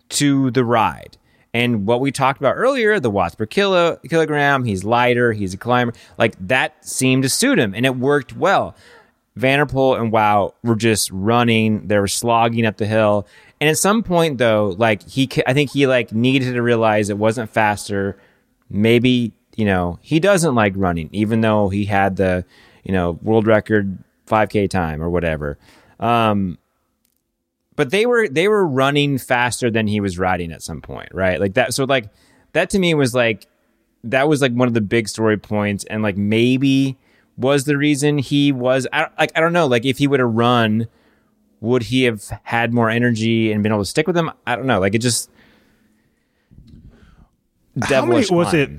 [0.09, 1.17] to the ride.
[1.53, 5.57] And what we talked about earlier, the watts per kilo kilogram, he's lighter, he's a
[5.57, 8.75] climber, like that seemed to suit him, and it worked well.
[9.35, 13.27] Van der Poel and Wout were just running; they were slogging up the hill.
[13.59, 17.17] And at some point, though, like he I think he like needed to realize it
[17.17, 18.17] wasn't faster.
[18.69, 22.45] Maybe you know he doesn't like running, even though he had the
[22.83, 23.97] you know world record
[24.27, 25.57] 5K time or whatever.
[25.99, 26.57] Um,
[27.75, 31.39] but they were they were running faster than he was riding at some point, right?
[31.39, 31.73] Like that.
[31.73, 32.09] So like
[32.53, 33.47] that to me was like
[34.03, 36.97] that was like one of the big story points, and like maybe
[37.37, 40.19] was the reason he was I, don't- like I don't know like if he would
[40.19, 40.87] have run,
[41.61, 44.29] would he have had more energy and been able to stick with him?
[44.45, 44.79] I don't know.
[44.79, 45.29] Like it just
[47.81, 48.69] How many was it?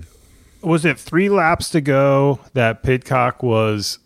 [0.63, 3.99] Was it three laps to go that Pidcock was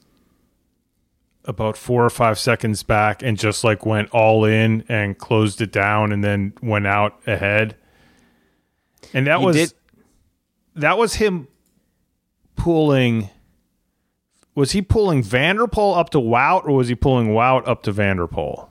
[1.48, 5.72] about four or five seconds back and just like went all in and closed it
[5.72, 7.74] down and then went out ahead?
[9.12, 9.72] And that He was did-
[10.76, 11.48] that was him
[12.54, 13.30] pulling.
[14.54, 17.82] Was he pulling Van der Poel up to Wout, or was he pulling Wout up
[17.84, 18.68] to Van der Poel?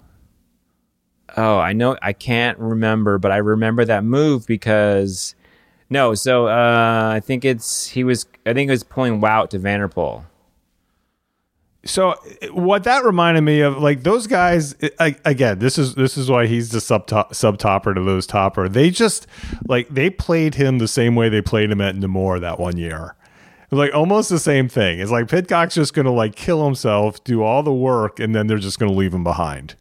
[1.36, 1.97] Oh, I know.
[2.01, 5.34] I can't remember, but I remember that move because
[5.89, 6.13] no.
[6.13, 8.25] So uh, I think it's he was.
[8.45, 10.23] I think it was pulling Wout to Van der Poel.
[11.88, 12.15] So
[12.51, 16.45] what that reminded me of, like those guys, I, again, this is this is why
[16.45, 18.67] he's the sub top, sub topper to lose topper.
[18.69, 19.25] They just
[19.67, 23.15] like they played him the same way they played him at Namur that one year.
[23.71, 24.99] Like almost the same thing.
[24.99, 28.57] It's like Pidcock's just gonna like kill himself, do all the work, and then they're
[28.57, 29.75] just gonna leave him behind.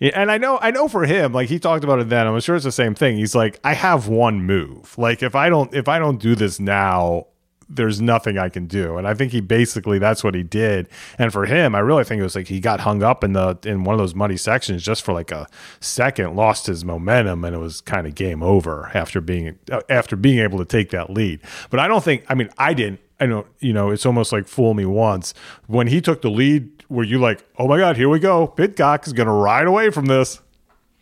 [0.00, 2.26] And I know, I know for him, like he talked about it then.
[2.26, 3.18] I'm sure it's the same thing.
[3.18, 4.98] He's like, I have one move.
[4.98, 7.28] Like if I don't, if I don't do this now,
[7.74, 8.96] there's nothing I can do.
[8.96, 10.88] And I think he basically that's what he did.
[11.18, 13.58] And for him, I really think it was like he got hung up in the
[13.64, 15.46] in one of those muddy sections just for like a
[15.80, 20.16] second, lost his momentum, and it was kind of game over after being uh, after
[20.16, 21.40] being able to take that lead.
[21.70, 22.24] But I don't think.
[22.28, 23.00] I mean, I didn't.
[23.20, 25.32] I know, you know, it's almost like fool me once.
[25.68, 28.48] When he took the lead, were you like, oh my God, here we go.
[28.48, 30.40] Pidcock is to ride away from this.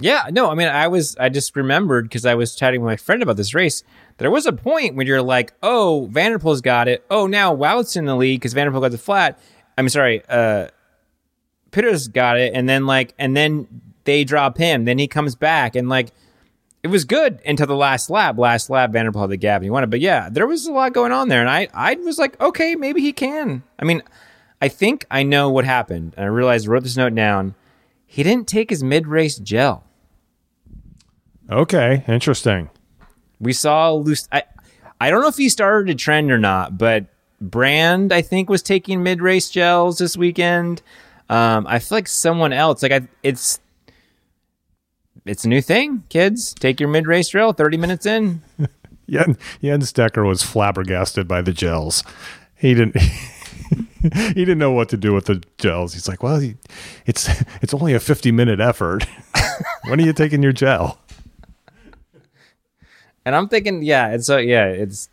[0.01, 2.97] Yeah, no, I mean, I was, I just remembered because I was chatting with my
[2.97, 3.83] friend about this race.
[4.21, 7.03] There was a point when you're like, oh, Van der Poel's got it.
[7.09, 9.41] Oh, now Wout's in the lead because Van der Poel got the flat.
[9.79, 10.69] I'm sorry, uh,
[11.71, 12.53] Pitter's got it.
[12.55, 13.67] And then, like, and then
[14.05, 14.85] they drop him.
[14.85, 16.11] Then he comes back and, like,
[16.83, 18.37] it was good until the last lap.
[18.37, 19.91] Last lap, Van der Poel had the gap and he won it.
[19.91, 21.41] But yeah, there was a lot going on there.
[21.41, 23.63] And I, I was like, okay, maybe he can.
[23.79, 24.03] I mean,
[24.61, 26.13] I think I know what happened.
[26.19, 27.55] And I realized, I wrote this note down.
[28.07, 29.85] He didn't take his mid race gel.
[31.51, 32.69] Okay, interesting.
[33.41, 34.29] We saw loose.
[34.31, 34.45] I,
[35.01, 37.07] I don't know if he started a trend or not, but
[37.41, 40.83] Brand I think was taking mid race gels this weekend.
[41.29, 43.61] Um, I feel like someone else like I, it's
[45.25, 46.05] it's a new thing.
[46.09, 47.53] Kids, take your mid race gel.
[47.53, 48.43] Thirty minutes in.
[49.09, 52.05] Jen, Jens Decker was flabbergasted by the gels.
[52.55, 52.97] He didn't.
[54.03, 55.95] he didn't know what to do with the gels.
[55.95, 56.57] He's like, "Well, he,
[57.07, 57.29] it's
[57.61, 59.07] it's only a fifty minute effort.
[59.85, 61.00] when are you taking your gel?"
[63.31, 65.09] And I'm thinking, yeah, it's so yeah, it's.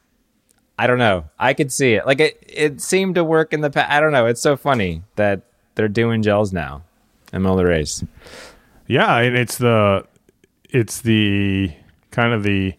[0.80, 1.26] I don't know.
[1.38, 2.08] I could see it.
[2.08, 3.92] Like it, it seemed to work in the past.
[3.92, 4.26] I don't know.
[4.26, 5.44] It's so funny that
[5.76, 6.82] they're doing gels now
[7.32, 8.04] in the the race.
[8.88, 10.08] Yeah, and it's the
[10.68, 11.72] it's the
[12.10, 12.74] kind of the.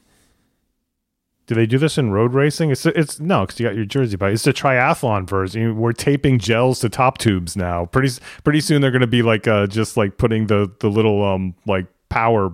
[1.47, 2.73] Do they do this in road racing?
[2.73, 4.35] It's it's no, because you got your jersey bike.
[4.35, 5.79] It's the triathlon version.
[5.79, 7.87] We're taping gels to top tubes now.
[7.87, 11.25] Pretty pretty soon they're going to be like uh, just like putting the the little
[11.25, 12.51] um like power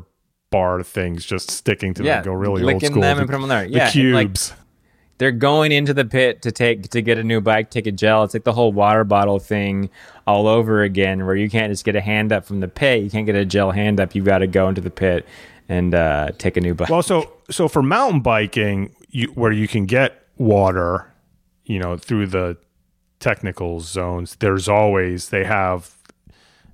[0.54, 2.24] bar things just sticking to Yeah, them.
[2.26, 3.00] Go really old school.
[3.02, 3.64] them The- put them on there.
[3.66, 4.52] The Yeah, and, like, cubes.
[5.18, 8.24] they're going into the pit to take to get a new bike, take a gel.
[8.24, 9.90] It's like the whole water bottle thing
[10.26, 13.02] all over again, where you can't just get a hand up from the pit.
[13.02, 14.14] You can't get a gel hand up.
[14.14, 15.26] You've got to go into the pit
[15.68, 16.88] and uh, take a new bike.
[16.90, 21.12] Well, so so for mountain biking, you, where you can get water,
[21.64, 22.56] you know, through the
[23.20, 25.94] technical zones, there's always they have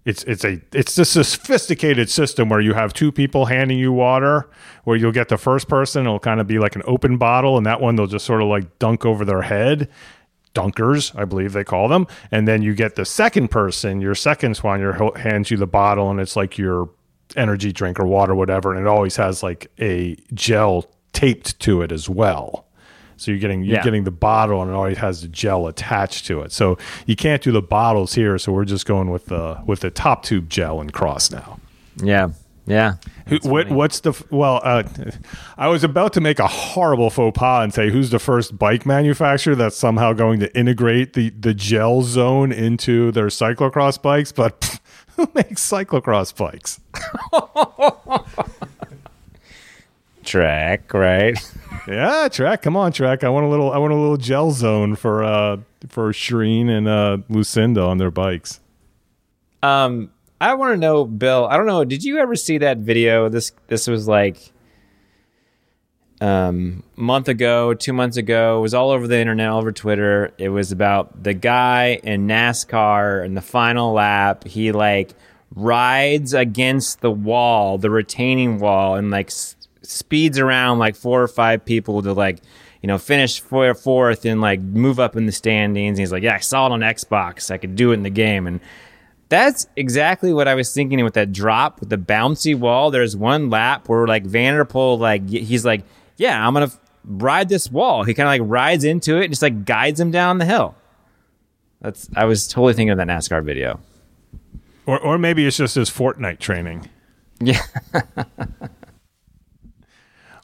[0.05, 4.49] it's it's a it's a sophisticated system where you have two people handing you water
[4.85, 6.07] where you'll get the first person.
[6.07, 8.49] It'll kind of be like an open bottle and that one they'll just sort of
[8.49, 9.89] like dunk over their head.
[10.53, 12.07] Dunkers i believe they call them.
[12.33, 16.19] And then you get the second person your second soigneur hands you the bottle and
[16.19, 16.91] it's like your
[17.37, 18.73] energy drink or water whatever.
[18.73, 22.67] And it always has like a gel taped to it as well
[23.21, 23.85] so you're getting you're Yeah.
[23.85, 26.53] getting the bottle and it always has the gel attached to it.
[26.53, 28.39] So you can't do the bottles here.
[28.39, 31.59] So we're just going with the with the top tube gel and cross now.
[32.03, 32.31] Yeah.
[32.66, 32.97] Yeah.
[33.43, 34.61] What, what's the well?
[34.62, 34.85] Uh,
[35.59, 38.87] I was about to make a horrible faux pas and say who's the first bike
[38.87, 44.61] manufacturer that's somehow going to integrate the the gel zone into their cyclocross bikes, but
[44.61, 44.79] pff,
[45.16, 46.81] who makes cyclocross bikes?
[50.31, 51.37] Track, right?
[51.89, 52.62] Yeah, Trek.
[52.62, 53.24] Come on, Trek.
[53.24, 53.72] I want a little.
[53.72, 55.57] I want a little gel zone for uh
[55.89, 58.61] for Shireen and uh Lucinda on their bikes.
[59.62, 60.11] Um,
[60.41, 61.47] I want to know, Bill.
[61.51, 61.85] I don't know.
[61.85, 63.28] Did you ever see that video?
[63.31, 64.53] This this was like
[66.20, 68.59] um a month ago, two months ago.
[68.59, 70.33] It was all over the internet, all over Twitter.
[70.39, 74.45] It was about the guy in NASCAR in the final lap.
[74.45, 75.14] He like
[75.55, 79.57] rides against the wall, the retaining wall, and like s-
[79.91, 82.38] speeds around like four or five people to like
[82.82, 85.99] you know finish fourth and like move up in the standings.
[85.99, 87.51] And he's like, yeah, I saw it on Xbox.
[87.51, 88.61] I could do it in the game and.
[89.28, 92.91] That's exactly what I was thinking with that drop with the bouncy wall.
[92.91, 95.84] There's one lap where like Van der Poel, like he's like,
[96.16, 96.72] yeah, I'm gonna
[97.05, 98.03] ride this wall.
[98.03, 100.74] He kind of like rides into it and just like guides him down the hill.
[101.80, 103.80] That's I was totally thinking of that NASCAR video.
[104.86, 106.88] Or or maybe it's just his Fortnite training.
[107.41, 107.62] Yeah,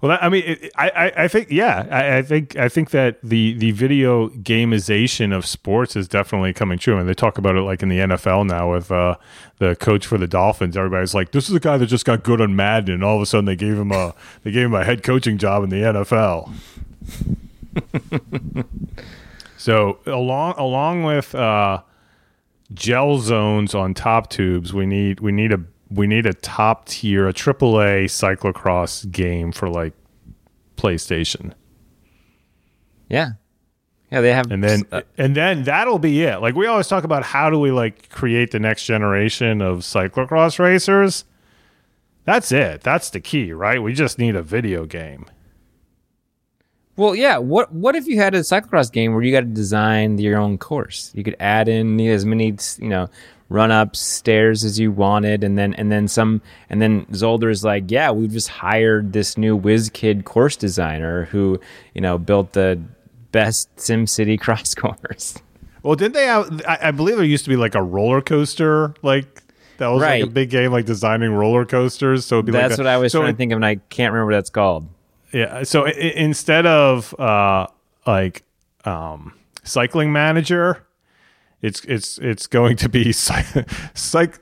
[0.03, 3.70] Well, I mean, I, I think, yeah, I, I think, I think that the the
[3.70, 7.62] video gamization of sports is definitely coming true, I and mean, they talk about it
[7.62, 9.16] like in the NFL now with uh,
[9.59, 10.76] the coach for the Dolphins.
[10.76, 13.22] Everybody's like, "This is a guy that just got good on Madden," and all of
[13.22, 15.80] a sudden they gave him a they gave him a head coaching job in the
[15.80, 16.53] NFL.
[19.57, 21.80] so along along with uh,
[22.74, 25.61] gel zones on top tubes, we need we need a
[25.91, 29.93] we need a top tier, a triple A cyclocross game for like
[30.76, 31.53] PlayStation.
[33.09, 33.32] yeah,
[34.11, 34.20] yeah.
[34.20, 36.39] They have And then uh, and then that'll be it.
[36.41, 40.59] Like we always talk about how do we like create the next generation of cyclocross
[40.59, 41.24] racers?
[42.24, 42.82] That's it.
[42.82, 43.80] That's the key, right?
[43.80, 45.26] We just need a video game.
[46.97, 47.39] Well, yeah.
[47.39, 50.59] What what if you had a cyclocross game where you got to design your own
[50.59, 51.12] course?
[51.14, 53.09] You could add in as many, you know,
[53.49, 58.11] run upstairs as you wanted, and then and then some, and then Zolder's like, yeah,
[58.11, 61.61] we've just hired this new whiz kid course designer who,
[61.94, 62.80] you know, built the
[63.32, 65.36] best SimCity cross course.
[65.82, 66.62] Well, didn't they have?
[66.66, 69.42] I, I believe there used to be like a roller coaster, like
[69.78, 72.24] that was like a big game, like designing roller coasters.
[72.24, 73.57] So it'd be That's like a- what I was so trying it- to think of,
[73.57, 74.88] and I can't remember what that's called.
[75.32, 75.62] Yeah.
[75.64, 77.66] So instead of uh,
[78.07, 78.42] like
[78.84, 79.34] um,
[79.64, 80.82] cycling manager,
[81.63, 84.39] it's it's it's going to be cyc- cyc-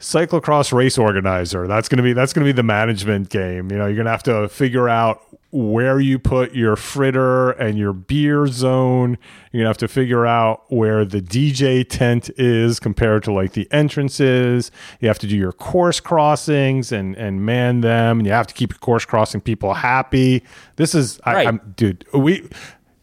[0.00, 1.66] cyclocross race organizer.
[1.66, 3.70] That's gonna be that's gonna be the management game.
[3.70, 7.92] You know, you're gonna have to figure out where you put your fritter and your
[7.92, 9.16] beer zone.
[9.52, 13.68] You're gonna have to figure out where the DJ tent is compared to like the
[13.70, 14.72] entrances.
[15.00, 18.54] You have to do your course crossings and and man them, and you have to
[18.54, 20.42] keep your course crossing people happy.
[20.74, 21.46] This is, I, Right.
[21.46, 22.04] I'm, dude.
[22.12, 22.48] We.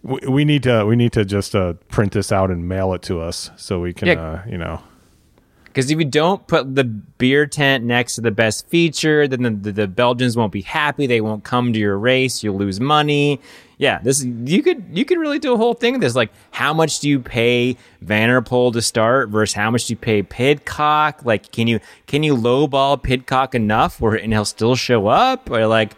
[0.03, 3.01] We we need to we need to just uh, print this out and mail it
[3.03, 4.21] to us so we can Yeah.
[4.21, 4.81] uh, you know
[5.65, 9.51] Because if you don't put the beer tent next to the best feature, then the,
[9.51, 11.07] the, the Belgians won't be happy.
[11.07, 12.43] They won't come to your race.
[12.43, 13.39] You'll lose money.
[13.77, 15.95] Yeah, this you could you could really do a whole thing.
[15.95, 19.71] of This like how much do you pay Van der Poel to start versus how
[19.71, 21.25] much do you pay Pidcock?
[21.25, 25.49] Like, can you can you lowball Pidcock enough where and he'll still show up?
[25.49, 25.93] Or like,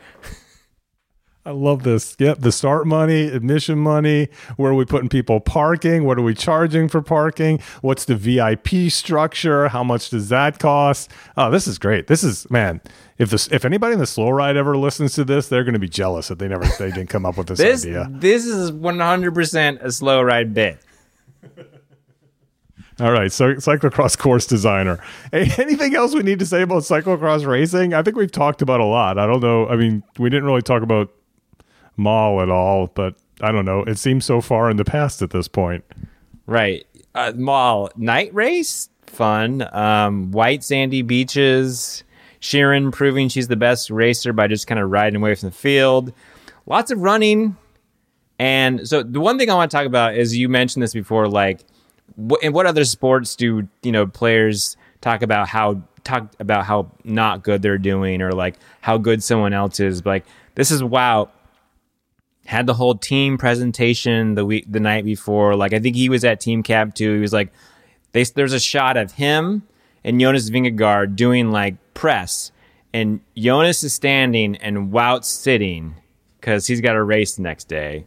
[1.46, 2.16] I love this.
[2.20, 4.30] Yep, the start money, admission money.
[4.56, 6.06] Where are we putting people parking?
[6.06, 7.60] What are we charging for parking?
[7.82, 9.68] What's the VIP structure?
[9.68, 11.12] How much does that cost?
[11.36, 12.08] Oh, this is great.
[12.08, 12.80] This is man.
[13.18, 15.80] If this, if anybody in the slow ride ever listens to this, they're going to
[15.80, 18.08] be jealous that they never they didn't come up with this, this idea.
[18.10, 20.80] this is one hundred percent a slow ride bit.
[23.00, 25.04] All right, so cyclocross course designer.
[25.32, 27.94] Hey, anything else we need to say about cyclocross racing?
[27.94, 29.18] I think we've talked about a lot.
[29.18, 29.68] I don't know.
[29.68, 31.12] I mean, we didn't really talk about
[31.98, 33.84] Mol at all, but I don't know.
[33.84, 35.84] It seems so far in the past at this point.
[36.46, 36.86] Right.
[37.16, 39.68] Uh, Mol night race, fun.
[39.74, 42.04] Um, white sandy beaches.
[42.42, 46.12] Sheeran proving she's the best racer by just kind of riding away from the field.
[46.66, 47.56] Lots of running.
[48.38, 51.30] And so the one thing I want to talk about is you mentioned this before,
[51.30, 51.62] like
[52.42, 57.44] in what other sports do you know players talk about how talk about how not
[57.44, 60.06] good they're doing or like how good someone else is?
[60.06, 60.26] Like
[60.56, 61.30] this is wow.
[62.46, 65.56] Had the whole team presentation the week the night before.
[65.56, 67.16] Like I think he was at team cap too.
[67.16, 67.52] He was like,
[68.12, 69.64] they, there's a shot of him
[70.04, 72.52] and Jonas Vingegaard doing like press,
[72.94, 75.96] and Jonas is standing and Wout sitting
[76.40, 78.06] because he's got a race the next day,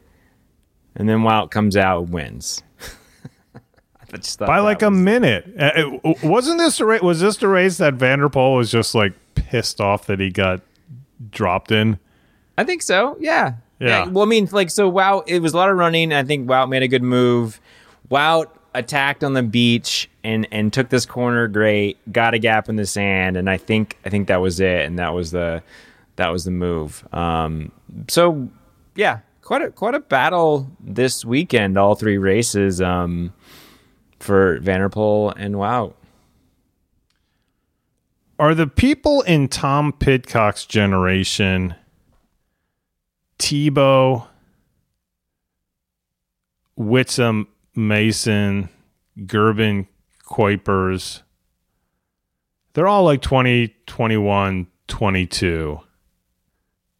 [0.94, 2.62] and then Wout comes out and wins.
[3.54, 5.46] I just thought by like a minute.
[5.58, 5.70] Uh,
[6.04, 7.00] it- wasn't this a race?
[7.02, 10.30] Was this the race that Van der Poel was just like pissed off that he
[10.30, 10.60] got
[11.30, 11.98] dropped in?
[12.58, 13.16] I think so.
[13.18, 13.54] Yeah.
[13.78, 14.06] Yeah.
[14.06, 16.12] Well, I mean, like, so Wout, it was a lot of running.
[16.12, 17.60] I think Wout made a good move.
[18.10, 22.76] Wout attacked on the beach and and took this corner great, got a gap in
[22.76, 25.62] the sand, and I think I think that was it, and that was the
[26.16, 27.06] that was the move.
[27.12, 27.72] Um,
[28.08, 28.48] so
[28.94, 31.78] yeah, quite a quite a battle this weekend.
[31.78, 33.32] All three races um,
[34.20, 35.94] for Van der Poel and Wout.
[38.38, 41.74] Are the people in Tom Pidcock's generation,
[43.38, 44.26] Thibau,
[46.78, 48.68] Whitsam, Mason,
[49.18, 49.86] Gerben,
[50.24, 51.22] Kuipers,
[52.76, 55.80] they're all like 20, 21, 22.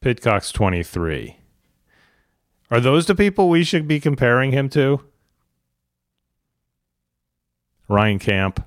[0.01, 1.37] Pidcock's 23.
[2.71, 5.05] Are those the people we should be comparing him to?
[7.89, 8.65] Ryan Kamp.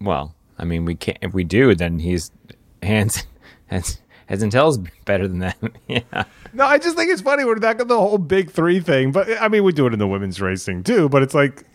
[0.00, 1.18] Well, I mean, we can't.
[1.20, 2.30] If we do, then he's
[2.82, 3.24] hands
[3.66, 4.00] heads
[4.32, 5.58] heads and tails better than that.
[5.88, 6.24] yeah.
[6.54, 7.44] No, I just think it's funny.
[7.44, 10.08] We're not the whole big three thing, but I mean, we do it in the
[10.08, 11.10] women's racing too.
[11.10, 11.66] But it's like,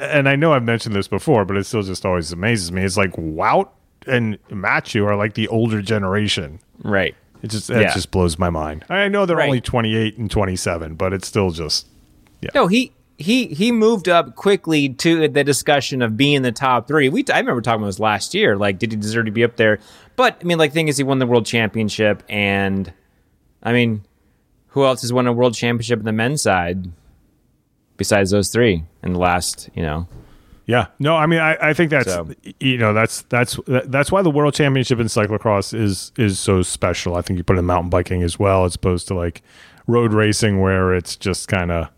[0.00, 2.82] and I know I've mentioned this before, but it still just always amazes me.
[2.84, 3.70] It's like Wout
[4.06, 6.60] and Mathieu are like the older generation.
[6.84, 7.16] Right.
[7.42, 7.92] It just it Yeah.
[7.92, 8.84] just blows my mind.
[8.88, 9.46] I know they're Right.
[9.48, 11.88] only twenty eight and twenty seven, but it's still just
[12.40, 12.50] yeah.
[12.54, 17.08] No, he he he moved up quickly to the discussion of being the top three.
[17.08, 18.56] We I remember talking about this last year.
[18.56, 19.80] Like, did he deserve to be up there?
[20.16, 22.92] But I mean, like, thing is, he won the world championship, and
[23.62, 24.02] I mean,
[24.68, 26.90] who else has won a world championship in the men's side
[27.96, 30.06] besides those three in the last, you know?
[30.66, 34.22] Yeah, no, I mean, I, I think that's So- you know that's that's that's why
[34.22, 37.14] the world championship in cyclocross is is so special.
[37.14, 39.42] I think you put it in mountain biking as well, as opposed to like
[39.86, 41.88] road racing where it's just kind of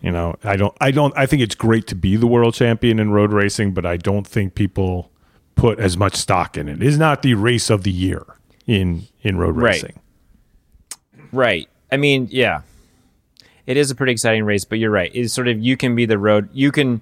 [0.00, 2.98] you know I don't I don't I think it's great to be the world champion
[2.98, 5.10] in road racing, but I don't think people
[5.56, 6.80] put as much stock in it.
[6.82, 8.24] It is not the race of the year
[8.66, 9.72] in in road Right.
[9.72, 9.98] racing.
[11.32, 11.68] Right.
[11.90, 12.60] I mean, yeah.
[13.66, 15.10] It is a pretty exciting race, but you're right.
[15.12, 17.00] It's sort of you can be the road you can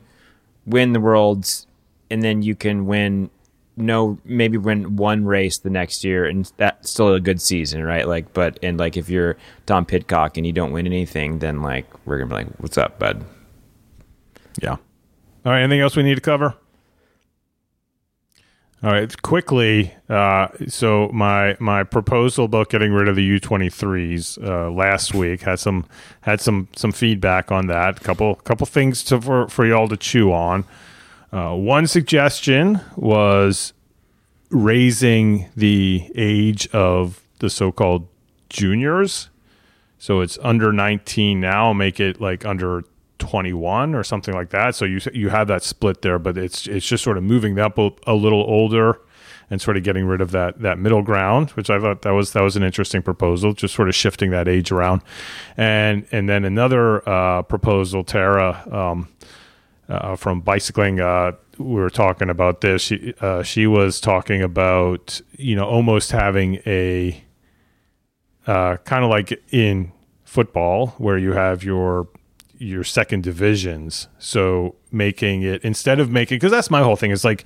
[0.66, 1.66] win the worlds
[2.10, 3.28] and then you can win
[3.76, 8.06] no maybe win one race the next year and that's still a good season, right?
[8.08, 9.36] Like but and like if you're
[9.66, 12.98] Tom Pidcock and you don't win anything, then like we're gonna be like, What's up,
[12.98, 13.24] bud?
[14.62, 14.76] Yeah.
[15.44, 15.60] All right.
[15.62, 16.54] Anything else we need to cover?
[18.82, 19.22] All right.
[19.22, 19.94] Quickly.
[20.08, 25.14] Uh, so my my proposal about getting rid of the U twenty threes uh, last
[25.14, 25.86] week had some
[26.22, 28.00] had some some feedback on that.
[28.02, 30.64] Couple couple things to, for for y'all to chew on.
[31.32, 33.72] Uh, one suggestion was
[34.50, 38.06] raising the age of the so-called
[38.48, 39.30] juniors.
[39.98, 42.84] So it's under 19 now, make it like under
[43.18, 44.74] 21 or something like that.
[44.74, 47.78] So you you have that split there, but it's it's just sort of moving up
[47.78, 49.00] a, a little older
[49.50, 52.32] and sort of getting rid of that that middle ground, which I thought that was
[52.32, 55.02] that was an interesting proposal, just sort of shifting that age around.
[55.56, 59.08] And and then another uh, proposal, Tara um,
[59.88, 61.00] uh, from bicycling.
[61.00, 62.82] Uh, we were talking about this.
[62.82, 67.22] She uh, she was talking about you know almost having a
[68.46, 69.92] uh, kind of like in
[70.24, 72.08] football where you have your
[72.58, 74.08] your second divisions.
[74.18, 77.44] So making it instead of making because that's my whole thing is like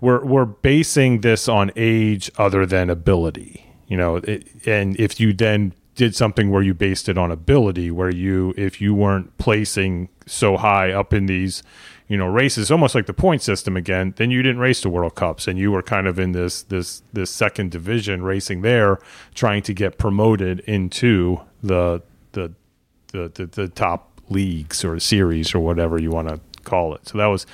[0.00, 4.16] we're we're basing this on age other than ability you know?
[4.16, 8.54] It, and if you then did something where you based it on ability where you
[8.56, 11.62] if you weren't placing so high up in these
[12.08, 15.14] you know races almost like the point system again then you didn't race the world
[15.14, 18.98] cups and you were kind of in this this this second division racing there
[19.34, 22.00] trying to get promoted into the
[22.32, 22.52] the
[23.08, 27.18] the, the, the top leagues or series or whatever you want to call it so
[27.18, 27.46] that was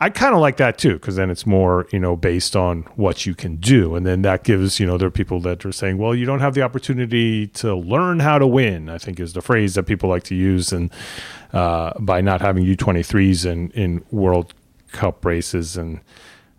[0.00, 3.26] I kind of like that too because then it's more you know based on what
[3.26, 5.98] you can do, and then that gives you know there are people that are saying,
[5.98, 8.88] well, you don't have the opportunity to learn how to win.
[8.88, 10.90] I think is the phrase that people like to use, and
[11.52, 14.54] uh, by not having U twenty threes in in World
[14.92, 16.00] Cup races, and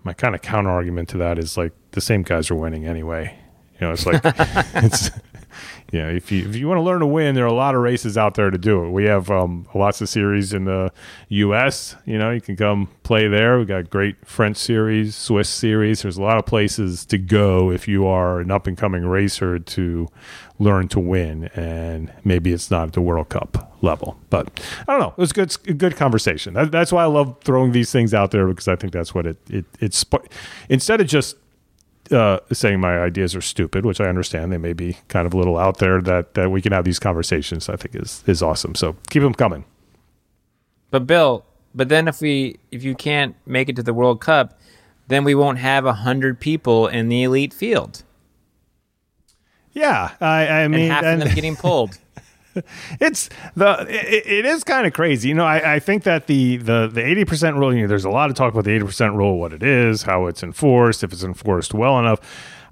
[0.03, 3.39] my kind of counter argument to that is like the same guys are winning anyway.
[3.79, 5.11] You know, it's like it's
[5.91, 7.82] yeah, if you if you want to learn to win, there are a lot of
[7.82, 8.89] races out there to do it.
[8.89, 10.91] We have um, lots of series in the
[11.30, 11.95] U.S.
[12.05, 13.57] You know, you can come play there.
[13.57, 16.03] We got great French series, Swiss series.
[16.03, 19.57] There's a lot of places to go if you are an up and coming racer
[19.57, 20.07] to
[20.60, 21.45] learn to win.
[21.55, 25.10] And maybe it's not at the World Cup level, but I don't know.
[25.10, 26.53] It was good, good conversation.
[26.53, 29.26] That, that's why I love throwing these things out there because I think that's what
[29.26, 30.05] it it it's
[30.70, 31.36] instead of just
[32.12, 35.38] uh, saying my ideas are stupid, which I understand they may be kind of a
[35.38, 36.01] little out there.
[36.01, 38.76] That that we can have these conversations, I think is is awesome.
[38.76, 39.66] So keep them coming.
[40.91, 44.60] But Bill, but then if we if you can't make it to the World Cup,
[45.07, 48.03] then we won't have a hundred people in the elite field.
[49.72, 51.97] Yeah, I, I mean, and half and, of them getting pulled.
[52.99, 55.30] it's the it, it is kind of crazy.
[55.30, 57.74] You know, I, I think that the the the eighty percent rule.
[57.74, 60.03] You know, there's a lot of talk about the eighty percent rule, what it is,
[60.03, 62.20] how it's enforced, if it's enforced well enough.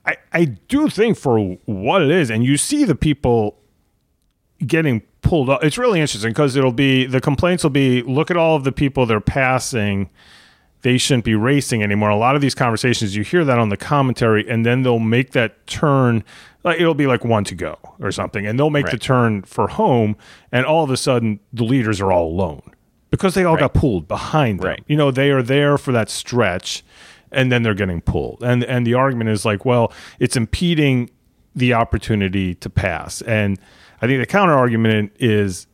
[0.06, 3.60] I I do think for what it is, and you see the people
[4.66, 5.64] getting pulled up.
[5.64, 8.72] It's really interesting because it'll be the complaints will be look at all of the
[8.72, 10.10] people they're passing.
[10.88, 12.08] They shouldn't be racing anymore.
[12.08, 15.32] A lot of these conversations, you hear that on the commentary, and then they'll make
[15.32, 16.24] that turn
[16.64, 18.94] like it'll be like one to go or something, and they'll make right.
[18.94, 20.16] the turn for home,
[20.50, 22.62] and all of a sudden the leaders are all alone
[23.10, 23.60] because they all right.
[23.60, 24.66] got pulled behind them.
[24.66, 24.84] Right.
[24.88, 26.86] You know, they are there for that stretch,
[27.34, 31.10] and then they're getting pulled, and and the argument is like, well, it's impeding
[31.54, 33.60] the opportunity to pass, and
[34.02, 35.68] I think the counter argument is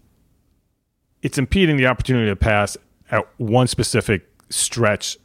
[1.21, 2.77] it's impeding the opportunity to pass
[3.11, 5.17] at one specific stretch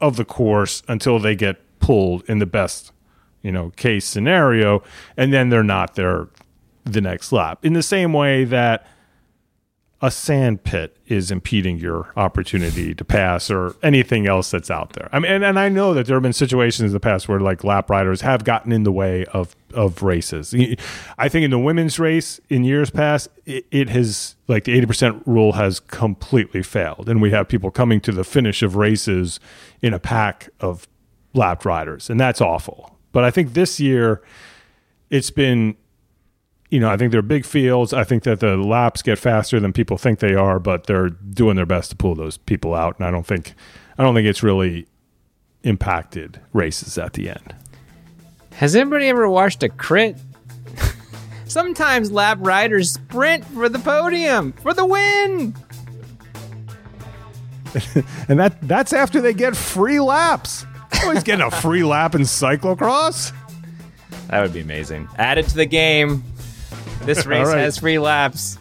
[0.00, 2.92] of the course until they get pulled in the best
[3.42, 4.82] you know case scenario
[5.16, 6.28] and then they're not there
[6.84, 7.64] the next lap.
[7.64, 8.86] In the same way that
[10.02, 15.08] a sand pit is impeding your opportunity to pass or anything else that's out there.
[15.12, 17.38] I mean, and, and I know that there have been situations in the past where
[17.38, 20.52] like lap riders have gotten in the way of, of races.
[21.18, 25.22] I think in the women's race in years past, it, it has like the 80%
[25.24, 27.08] rule has completely failed.
[27.08, 29.38] And we have people coming to the finish of races
[29.82, 30.88] in a pack of
[31.32, 32.10] lap riders.
[32.10, 32.98] And that's awful.
[33.12, 34.20] But I think this year
[35.10, 35.76] it's been
[36.72, 37.92] you know, I think they're big fields.
[37.92, 41.54] I think that the laps get faster than people think they are, but they're doing
[41.54, 42.98] their best to pull those people out.
[42.98, 43.52] And I don't think,
[43.98, 44.86] I don't think it's really
[45.64, 47.54] impacted races at the end.
[48.54, 50.16] Has anybody ever watched a crit?
[51.44, 55.54] Sometimes lap riders sprint for the podium for the win.
[58.28, 60.64] and that that's after they get free laps.
[61.02, 63.34] Always getting a free lap in cyclocross.
[64.28, 65.08] That would be amazing.
[65.18, 66.24] Add it to the game.
[67.02, 67.58] This race right.
[67.58, 68.58] has free laps.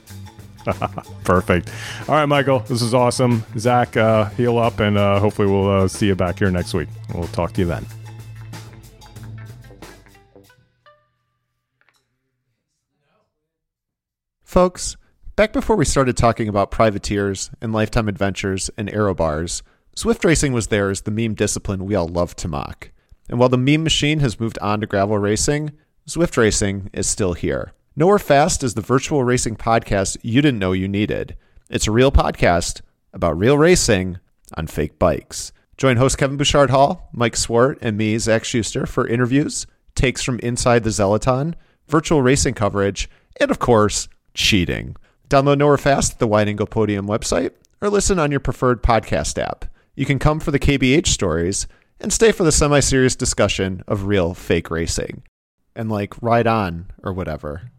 [1.24, 1.72] Perfect.
[2.08, 3.44] All right, Michael, this is awesome.
[3.58, 6.90] Zach, uh, heal up, and uh, hopefully we'll uh, see you back here next week.
[7.14, 7.86] We'll talk to you then.
[14.44, 14.98] Folks,
[15.36, 19.64] back before we started talking about privateers and lifetime adventures and aero bars,
[19.96, 22.92] Zwift racing was there as the meme discipline we all love to mock.
[23.30, 25.72] And while the meme machine has moved on to gravel racing,
[26.08, 27.72] Zwift racing is still here.
[28.02, 31.38] Nowhere Fast is the virtual racing podcast you didn't know you needed.
[31.70, 32.82] It's a real podcast
[33.14, 34.18] about real racing
[34.58, 35.52] on fake bikes.
[35.78, 40.40] Join host Kevin Bouchard Hall, Mike Swart, and me, Zach Schuster, for interviews, takes from
[40.40, 41.54] inside the Zeloton,
[41.88, 43.08] virtual racing coverage,
[43.40, 44.96] and of course, cheating.
[45.30, 49.40] Download Nowhere Fast, at the Wide Angle Podium website, or listen on your preferred podcast
[49.40, 49.66] app.
[49.94, 51.68] You can come for the KBH stories
[52.00, 55.22] and stay for the semi serious discussion of real fake racing.
[55.76, 57.70] And like ride on or whatever.